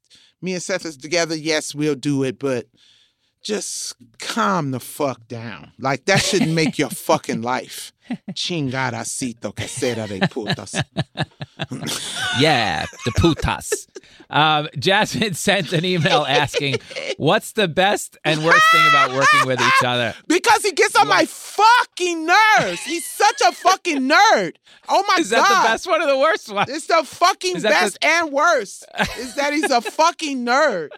[0.40, 2.38] me and Seth is together, yes, we'll do it.
[2.38, 2.66] But
[3.42, 5.72] just calm the fuck down.
[5.78, 7.92] Like that shouldn't make your fucking life.
[8.32, 10.74] Chingadacito que será de putas.
[12.40, 13.88] Yeah, the putas.
[14.30, 16.76] Um, Jasmine sent an email asking,
[17.16, 21.08] "What's the best and worst thing about working with each other?" Because he gets on
[21.08, 22.80] my fucking nerves.
[22.82, 24.52] He's such a fucking nerd.
[24.88, 25.20] Oh my god!
[25.20, 25.62] Is that god.
[25.62, 26.66] the best one or the worst one?
[26.68, 28.84] It's the fucking best and worst.
[29.18, 30.90] Is that he's a fucking nerd.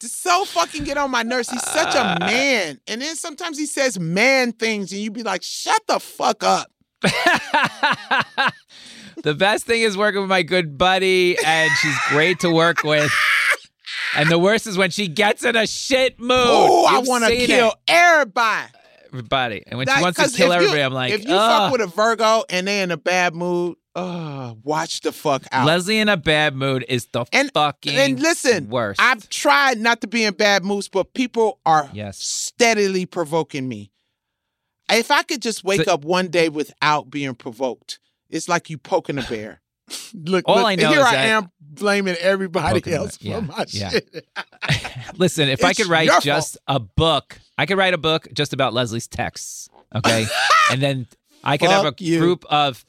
[0.00, 1.50] Just so fucking get on my nerves.
[1.50, 2.16] He's such a uh.
[2.20, 2.80] man.
[2.86, 6.70] And then sometimes he says man things and you'd be like, shut the fuck up.
[9.22, 13.12] the best thing is working with my good buddy, and she's great to work with.
[14.16, 16.30] And the worst is when she gets in a shit mood.
[16.32, 18.72] Oh, I want to kill it, everybody.
[19.06, 19.62] everybody.
[19.66, 21.72] And when That- she wants to kill if you- everybody, I'm like, if you fuck
[21.72, 25.66] with a Virgo and they're in a bad mood, uh, watch the fuck out.
[25.66, 29.00] Leslie in a bad mood is the And- fucking and listen, worst.
[29.00, 32.18] I've tried not to be in bad moods, but people are Yes.
[32.18, 33.90] steadily provoking me.
[34.90, 37.98] If I could just wake So- up one day without being provoked,
[38.30, 39.60] it's like you poking a bear.
[40.14, 43.90] look, All look, I know here I am blaming everybody else for Yeah, my yeah.
[43.90, 44.26] shit.
[45.16, 48.74] Listen, if I could write just a book, I could write a book just about
[48.74, 49.68] Leslie's texts.
[49.94, 50.26] Okay,
[50.70, 51.06] and then
[51.42, 52.18] I could have a you.
[52.18, 52.84] group of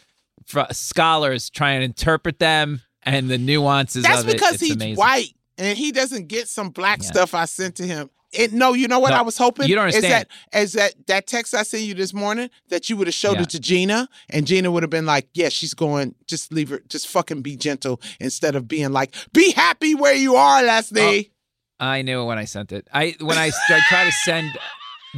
[0.71, 4.33] scholars try and interpret them and the nuances That's of it.
[4.33, 4.95] because he's amazing.
[4.95, 7.07] white and he doesn't get some black Yeah.
[7.09, 8.09] stuff I sent to him.
[8.31, 9.67] It, no, you know what No, I was hoping?
[9.67, 10.27] you don't Is understand.
[10.51, 13.37] that, is that that text I sent you this morning that you would have showed
[13.37, 13.41] Yeah.
[13.43, 16.81] it to Gina and Gina would have been like, yeah, she's going, just leave her,
[16.89, 21.31] just fucking be gentle instead of being like, be happy where you are, Leslie.
[21.79, 22.87] Oh, I knew it when I sent it.
[22.93, 24.51] I when I, I try to send.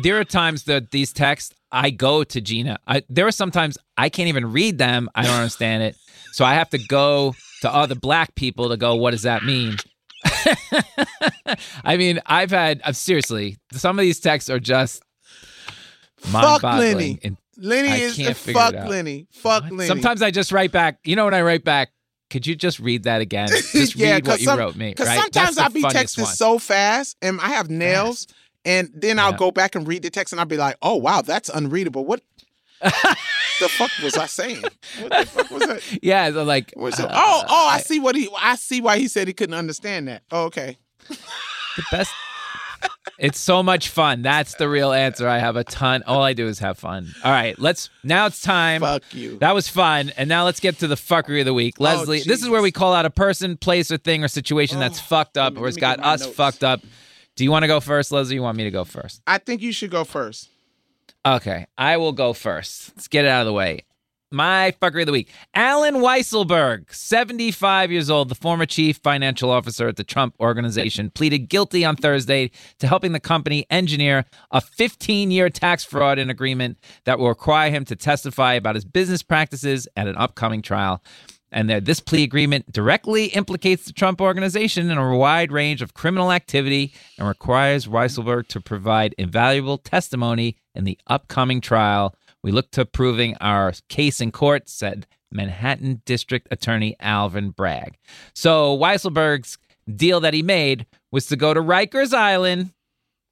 [0.04, 2.80] There are times that these texts I go to Gina.
[2.88, 5.10] I, there are sometimes I can't even read them.
[5.16, 5.96] I don't understand it,
[6.32, 8.96] so I have to go to other black people to go.
[8.96, 9.78] What does that mean?
[11.84, 13.58] I mean, I've had uh, seriously.
[13.74, 15.04] Some of these texts are just
[16.18, 16.64] Fuck.
[16.64, 17.20] Lenny.
[17.24, 18.90] And Lenny I is can't figure fuck it out.
[18.90, 19.28] Lenny.
[19.32, 19.88] Fuck Lenny.
[19.88, 21.00] sometimes I just write back.
[21.04, 21.90] You know when I write back?
[22.30, 23.50] Could you just read that again?
[23.74, 24.92] Just Yeah, read what you wrote me.
[24.92, 25.20] Because right?
[25.20, 26.34] sometimes I'll be texting one.
[26.34, 28.26] so fast and I have nails,
[28.66, 29.38] and then I'll Yeah.
[29.38, 32.06] go back and read the text and I'll be like, oh, wow, that's unreadable.
[32.06, 32.22] What
[32.82, 34.62] the fuck was I saying?
[35.00, 35.82] What the fuck was that?
[36.02, 38.28] Yeah, like Was it- uh, oh, oh, I see what he.
[38.40, 40.24] I see why he said he couldn't understand that.
[40.32, 40.78] Oh, okay.
[41.08, 42.12] the best.
[43.20, 44.24] It's so much fun.
[44.24, 45.28] That's the real answer.
[45.30, 46.02] I have a ton.
[46.08, 47.14] All I do is have fun.
[47.24, 47.92] All right, let's.
[48.04, 48.82] Now it's time.
[48.82, 49.38] Fuck you.
[49.38, 50.12] That was fun.
[50.18, 51.80] And now let's get to the fuckery of the week.
[51.80, 54.98] Leslie, this is where we call out a person, place, or thing or situation that's
[55.00, 56.36] Oh, fucked up me- or has got us notes.
[56.36, 56.82] fucked up.
[57.36, 58.36] Do you want to go first, Leslie?
[58.36, 59.22] Or you want me to go first?
[59.26, 60.50] I think you should go first.
[61.26, 62.94] Okay, I will go first.
[62.96, 63.82] Let's get it out of the way.
[64.34, 65.30] My fuckery of the week.
[65.54, 71.50] Allen Weisselberg, 75 years old, the former chief financial officer at the Trump organization, pleaded
[71.50, 76.78] guilty on Thursday to helping the company engineer a 15 year tax fraud in agreement
[77.04, 81.04] that will require him to testify about his business practices at an upcoming trial.
[81.52, 85.94] And that this plea agreement directly implicates the Trump organization in a wide range of
[85.94, 92.16] criminal activity and requires Weisselberg to provide invaluable testimony in the upcoming trial.
[92.44, 97.98] We look to proving our case in court, said Manhattan District Attorney Alvin Bragg.
[98.34, 99.58] So Weisselberg's
[99.94, 102.72] deal that he made was to go to Rikers Island,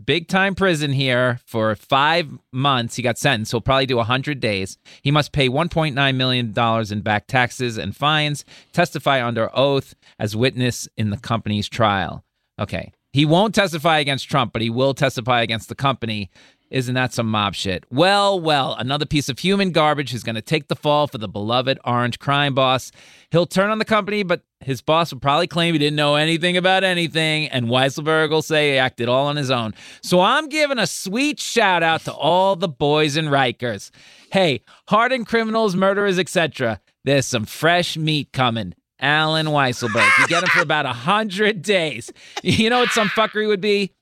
[0.05, 2.95] big time prison here for five months.
[2.95, 3.51] He got sentenced.
[3.51, 4.77] He'll probably do 100 days.
[5.01, 10.87] He must pay $1.9 million in back taxes and fines, testify under oath as witness
[10.97, 12.23] in the company's trial.
[12.59, 12.91] Okay.
[13.11, 16.29] He won't testify against Trump, but he will testify against the company.
[16.69, 17.83] Isn't that some mob shit?
[17.89, 21.27] Well, well, another piece of human garbage who's going to take the fall for the
[21.27, 22.91] beloved orange crime boss.
[23.31, 26.57] He'll turn on the company, but his boss will probably claim he didn't know anything
[26.57, 29.73] about anything, and Weisselberg will say he acted all on his own.
[30.03, 33.89] So I'm giving a sweet shout out to all the boys in Rikers.
[34.31, 36.81] Hey, hardened criminals, murderers, etc.
[37.03, 38.75] There's some fresh meat coming.
[38.99, 40.09] Allen Weisselberg.
[40.19, 42.11] You get him for about a hundred days.
[42.43, 43.93] You know what some fuckery would be?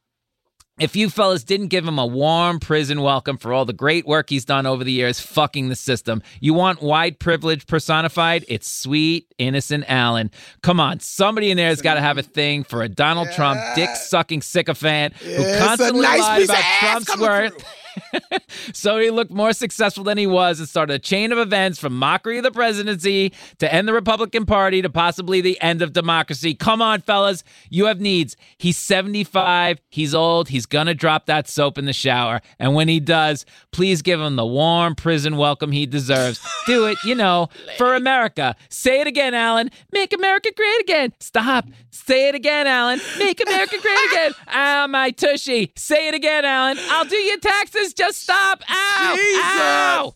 [0.79, 4.29] If you fellas didn't give him a warm prison welcome for all the great work
[4.29, 8.45] he's done over the years fucking the system, you want white privilege personified?
[8.47, 10.29] It's sweet, innocent Allen.
[10.61, 13.59] Come on, somebody in there has got to have a thing for a Donald Trump
[13.73, 17.65] dick sucking sycophant who constantly nice lied about Trump's worth.
[18.73, 21.97] so he looked more successful than he was and started a chain of events from
[21.97, 26.53] mockery of the presidency to end the Republican Party to possibly the end of democracy.
[26.53, 28.35] Come on, fellas, you have needs.
[28.57, 32.41] He's 75, he's old, he's gonna drop that soap in the shower.
[32.59, 36.45] And when he does, please give him the warm prison welcome he deserves.
[36.65, 38.55] Do it, you know, for America.
[38.69, 39.71] Say it again, Allen.
[39.91, 41.13] Make America great again.
[41.19, 41.65] Stop.
[41.91, 42.99] Say it again, Allen.
[43.17, 44.31] Make America great again.
[44.49, 45.71] Ah, my tushy.
[45.75, 46.77] Say it again, Allen.
[46.89, 47.86] I'll do your taxes.
[47.93, 48.61] Just stop.
[48.69, 49.17] Ow.
[49.43, 50.15] Ow.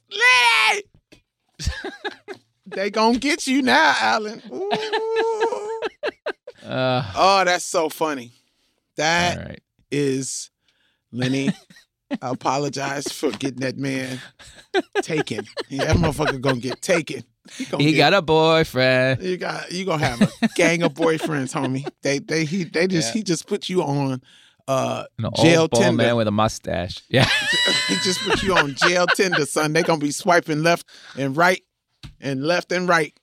[1.59, 1.74] Jesus.
[2.65, 4.41] they gonna get you now, Allen.
[6.63, 8.32] Uh, Oh, that's so funny.
[8.95, 9.63] That right.
[9.89, 10.51] is
[11.11, 11.49] Lenny.
[12.22, 14.19] I apologize for getting that man
[15.01, 15.47] taken.
[15.69, 17.24] Yeah, that motherfucker gonna get taken.
[17.57, 19.24] He, He get- got a boyfriend.
[19.24, 21.88] you got you gonna have a gang of boyfriends, homie.
[22.03, 23.19] They they he they just Yeah.
[23.19, 24.22] he just put you on
[24.72, 26.03] uh An jail old bald Tinder.
[26.03, 26.99] man with a mustache.
[27.09, 27.28] Yeah.
[27.88, 29.74] he just put you on jail Tinder, son.
[29.74, 30.86] They gonna be swiping left
[31.17, 31.63] and right
[32.19, 33.13] and left and right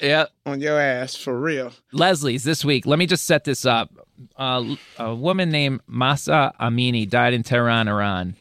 [0.00, 0.26] yeah.
[0.46, 1.72] on your ass for real.
[1.92, 2.86] Leslie's this week.
[2.86, 3.90] Let me just set this up.
[4.36, 8.36] Uh, a woman named Mahsa Amini died in Tehran, Iran,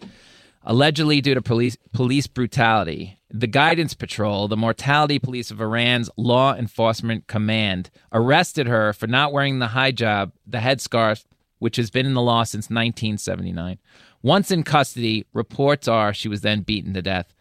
[0.63, 3.17] allegedly due to police police brutality.
[3.31, 9.31] The Guidance Patrol, the morality police of Iran's law enforcement command, arrested her for not
[9.31, 11.25] wearing the hijab, the headscarf,
[11.59, 13.77] which has been in the law since 1979.
[14.21, 17.33] Once in custody, reports are she was then beaten to death.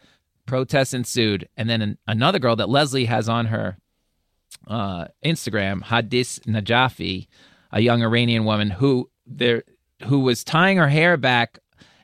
[0.47, 3.79] Protests ensued, and then an, another girl that Leslie has on her
[4.67, 7.27] uh, Instagram, Hadis Najafi,
[7.73, 9.63] a young Iranian woman who there
[10.05, 11.59] who was tying her hair back,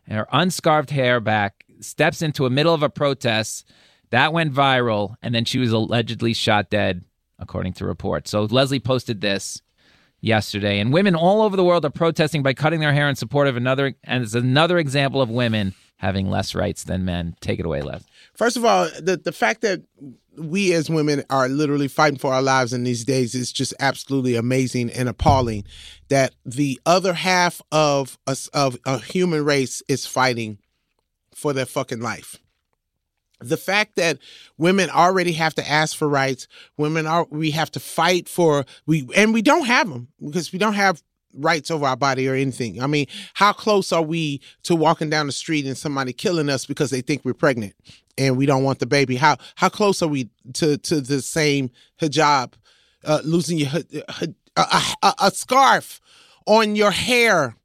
[0.08, 3.66] her unscarved hair back, steps into a middle of a protest.
[4.10, 7.04] That went viral, and then she was allegedly shot dead,
[7.38, 8.30] according to reports.
[8.30, 9.62] So Leslie posted this
[10.24, 13.46] yesterday, and women all over the world are protesting by cutting their hair in support
[13.46, 17.36] of another, and it's another example of women having less rights than men.
[17.40, 18.02] Take it away, Les.
[18.34, 19.82] First of all, the the fact that
[20.36, 24.34] we as women are literally fighting for our lives in these days is just absolutely
[24.34, 25.64] amazing and appalling.
[26.08, 30.58] That the other half of us of a human race is fighting
[31.34, 32.38] for their fucking life.
[33.48, 34.18] The fact that
[34.58, 39.08] women already have to ask for rights, women are we have to fight for we
[39.14, 41.02] and we don't have them because we don't have
[41.36, 42.80] rights over our body or anything.
[42.82, 46.66] I mean, how close are we to walking down the street and somebody killing us
[46.66, 47.74] because they think we're pregnant
[48.16, 49.16] and we don't want the baby?
[49.16, 51.70] How how close are we to to the same
[52.00, 52.54] hijab,
[53.04, 56.00] uh, losing your hi- hi- a, a, a scarf
[56.46, 57.56] on your hair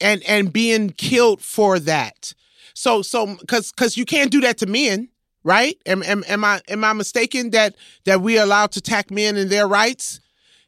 [0.00, 2.34] and and being killed for that?
[2.80, 5.10] So so because because you can't do that to men.
[5.42, 5.76] Right?
[5.86, 7.74] Am, am, am I am I mistaken that
[8.04, 10.20] that we are allowed to attack men and their rights?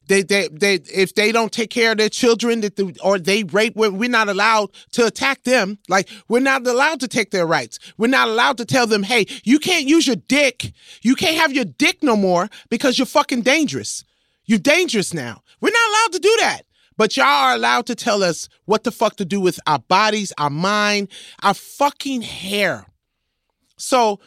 [0.09, 3.45] they they they if they don't take care of their children that the, or they
[3.45, 7.47] rape we're, we're not allowed to attack them like we're not allowed to take their
[7.47, 11.37] rights we're not allowed to tell them hey you can't use your dick you can't
[11.37, 14.05] have your dick no more because you're fucking dangerous
[14.45, 16.63] you're dangerous now we're not allowed to do that
[17.03, 20.33] but y'all are allowed to tell us what the fuck to do with our bodies
[20.39, 21.09] our mind
[21.43, 22.87] our fucking hair
[23.77, 24.21] so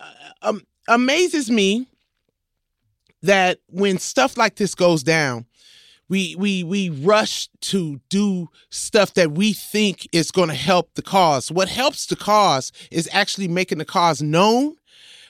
[0.00, 1.88] uh, um, amazes me
[3.22, 5.46] that when stuff like this goes down,
[6.08, 11.02] we we we rush to do stuff that we think is going to help the
[11.02, 11.50] cause.
[11.50, 14.76] What helps the cause is actually making the cause known.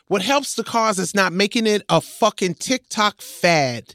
[0.08, 3.94] What helps the cause is not making it a fucking TikTok fad.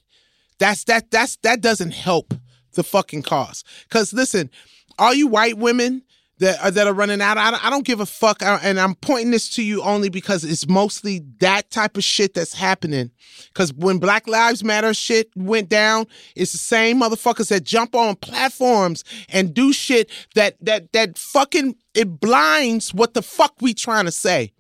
[0.60, 2.34] That's that that's that doesn't help
[2.78, 3.66] the fucking cause.
[3.90, 4.50] Cause listen,
[4.98, 6.04] all you white women
[6.40, 8.42] that are, that are running out, I, don't give a fuck.
[8.42, 12.54] And I'm pointing this to you only because it's mostly that type of shit that's
[12.54, 13.12] happening.
[13.54, 16.06] Cause when Black Lives Matter shit went down,
[16.36, 21.76] it's the same motherfuckers that jump on platforms and do shit that that that fucking
[21.94, 24.54] it blinds what the fuck we trying to say.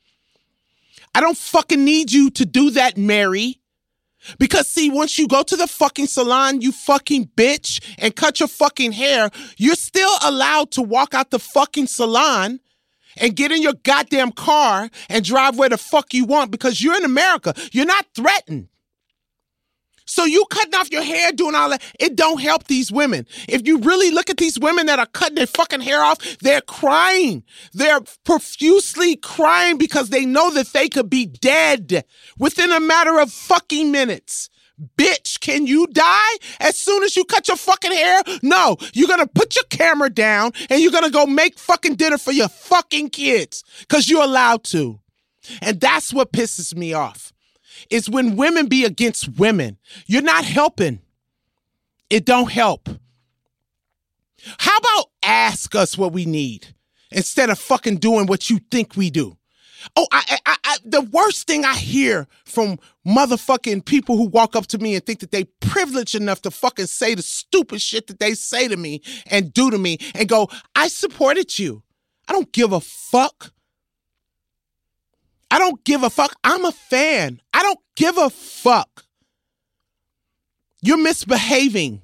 [1.13, 3.59] I don't fucking need you to do that, Mary.
[4.39, 8.47] Because see, once you go to the fucking salon, you fucking bitch, and cut your
[8.47, 12.59] fucking hair, you're still allowed to walk out the fucking salon
[13.19, 16.97] and get in your goddamn car and drive where the fuck you want because you're
[16.97, 17.53] in America.
[17.71, 18.67] You're not threatened.
[20.07, 23.27] So you cutting off your hair, doing all that, it don't help these women.
[23.47, 26.61] If you really look at these women that are cutting their fucking hair off, they're
[26.61, 27.43] crying.
[27.73, 32.05] They're profusely crying because they know that they could be dead
[32.39, 34.49] within a matter of fucking minutes.
[34.97, 38.21] Bitch, can you die as soon as you cut your fucking hair?
[38.41, 42.31] No, you're gonna put your camera down and you're gonna go make fucking dinner for
[42.31, 44.99] your fucking kids because you're allowed to.
[45.61, 47.33] And that's what pisses me off
[47.89, 49.77] is when women be against women.
[50.05, 50.99] You're not helping.
[52.09, 52.89] It don't help.
[54.59, 56.67] How about ask us what we need
[57.11, 59.37] instead of fucking doing what you think we do?
[59.95, 64.67] Oh, I, I, I, the worst thing I hear from motherfucking people who walk up
[64.67, 68.19] to me and think that they privileged enough to fucking say the stupid shit that
[68.19, 71.83] they say to me and do to me and go, I supported you.
[72.27, 73.53] I don't give a fuck.
[75.49, 76.35] I don't give a fuck.
[76.43, 77.41] I'm a fan.
[77.53, 79.05] I don't give a fuck.
[80.81, 82.01] You're misbehaving.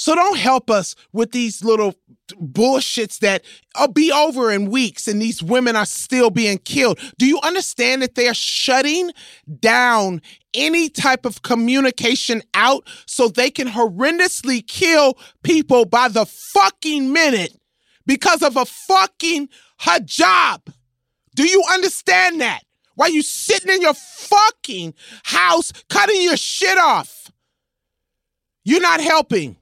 [0.00, 1.94] So don't help us with these little
[2.40, 3.44] bullshits that
[3.78, 6.98] will be over in weeks and these women are still being killed.
[7.18, 9.10] Do you understand that they are shutting
[9.58, 10.22] down
[10.54, 17.54] any type of communication out so they can horrendously kill people by the fucking minute
[18.06, 19.50] because of a fucking
[19.80, 20.72] hijab?
[21.34, 22.62] Do you understand that?
[22.94, 27.30] Why you sitting in your fucking house cutting your shit off?
[28.64, 29.56] You're not helping.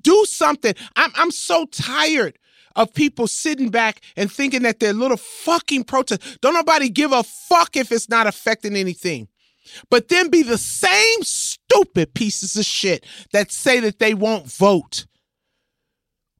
[0.00, 0.74] Do something.
[0.94, 2.38] I'm I'm so tired
[2.76, 6.40] of people sitting back and thinking that their little fucking protest.
[6.40, 9.28] Don't nobody give a fuck if it's not affecting anything.
[9.90, 15.06] But then be the same stupid pieces of shit that say that they won't vote.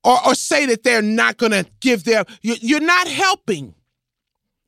[0.07, 3.75] Or, or say that they're not gonna give their you- you're not helping.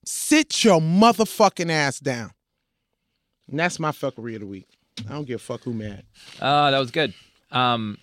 [0.04, 2.32] Sit your motherfucking ass down.
[3.48, 4.66] And that's my fuckery of the week.
[5.08, 6.04] I don't give a fuck who mad.
[6.40, 7.14] Oh, that was good.
[7.52, 7.98] Um,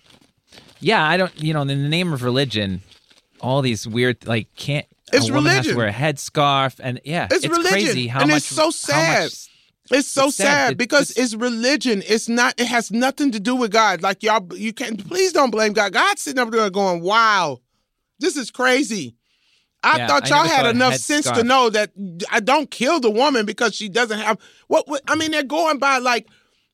[0.80, 1.32] yeah, I don't.
[1.42, 2.80] You know, in the name of religion,
[3.40, 4.86] all these weird like can't.
[5.12, 8.30] It's a woman has to wear a headscarf, and yeah, It's religion, crazy how and
[8.30, 8.38] much.
[8.38, 9.22] it's so how sad.
[9.24, 9.48] much-
[9.90, 10.44] It's so It's sad.
[10.44, 12.02] sad It- because it's- it's religion.
[12.06, 12.54] It's not.
[12.58, 14.02] It has nothing to do with God.
[14.02, 15.06] Like y'all, you can't.
[15.08, 15.92] please don't blame God.
[15.92, 17.60] God's sitting up there going, "Wow,
[18.18, 19.16] this is crazy."
[19.82, 21.92] I Yeah, thought y'all never had enough sense to know that
[22.30, 25.02] I don't kill the woman because she doesn't have what, what.
[25.06, 26.26] I mean, they're going by like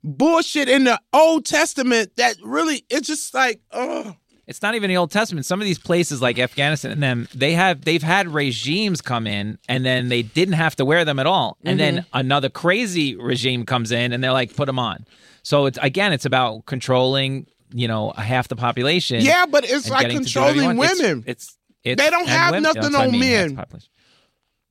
[0.02, 2.84] bullshit in the Old Testament that really.
[2.88, 4.16] It's just like, oh,
[4.52, 5.46] It's not even the Old Testament.
[5.46, 9.58] Some of these places like Afghanistan and them, they have they've had regimes come in
[9.66, 11.56] and then they didn't have to wear them at all.
[11.64, 12.06] And then Mm-hmm.
[12.18, 15.06] another crazy regime comes in and they're like, put them on.
[15.42, 19.22] So it's again, it's about controlling, you know, half the population.
[19.22, 20.90] yeah, but it's like getting to do whatever you controlling want.
[20.90, 21.24] It's- women.
[21.26, 23.64] It's, it's, They don't have women- nothing what I on mean, men.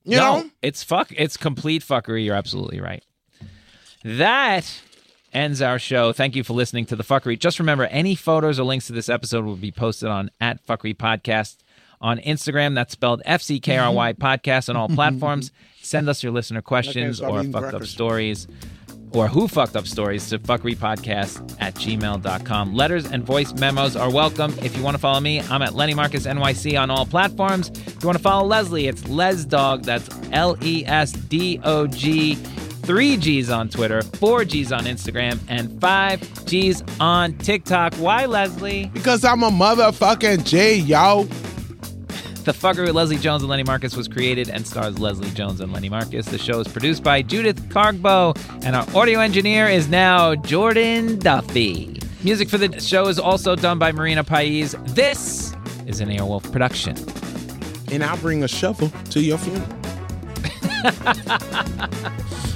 [0.04, 1.10] you no, know, it's fuck.
[1.16, 2.24] It's complete fuckery.
[2.24, 3.02] You're absolutely right.
[4.04, 4.64] That
[5.32, 6.12] ends our show.
[6.12, 7.38] Thank you for listening to the fuckery.
[7.38, 10.96] Just remember, any photos or links to this episode will be posted on at fuckery
[10.96, 11.56] podcast
[12.00, 12.74] on Instagram.
[12.74, 15.52] That's spelled F C K R Y podcast on all platforms.
[15.80, 18.46] Send us your listener questions or fucked up stories
[19.14, 22.74] or who fucked up stories to fuckerypodcast at gmail.com.
[22.74, 24.54] Letters and voice memos are welcome.
[24.62, 27.68] If you want to follow me, I'm at Lenny Marcus NYC on all platforms.
[27.70, 29.84] If you want to follow Leslie, it's Les Dog.
[29.84, 32.38] That's L E S D O G.
[32.82, 37.94] Three G's on Twitter, four G's on Instagram, and five G's on TikTok.
[37.94, 38.90] Why, Leslie?
[38.92, 41.28] because I'm a motherfucking G, yo.
[42.42, 45.72] The Fuckery with Leslie Jones and Lenny Marcus was created and stars Leslie Jones and
[45.72, 46.26] Lenny Marcus.
[46.26, 52.00] The show is produced by Judith Cargbo, and our audio engineer is now Jordan Duffy.
[52.24, 54.74] Music for the show is also done by Marina Pais.
[54.86, 55.54] This
[55.86, 56.96] is an Airwolf production.
[57.92, 59.68] And I'll bring a shovel to your funeral.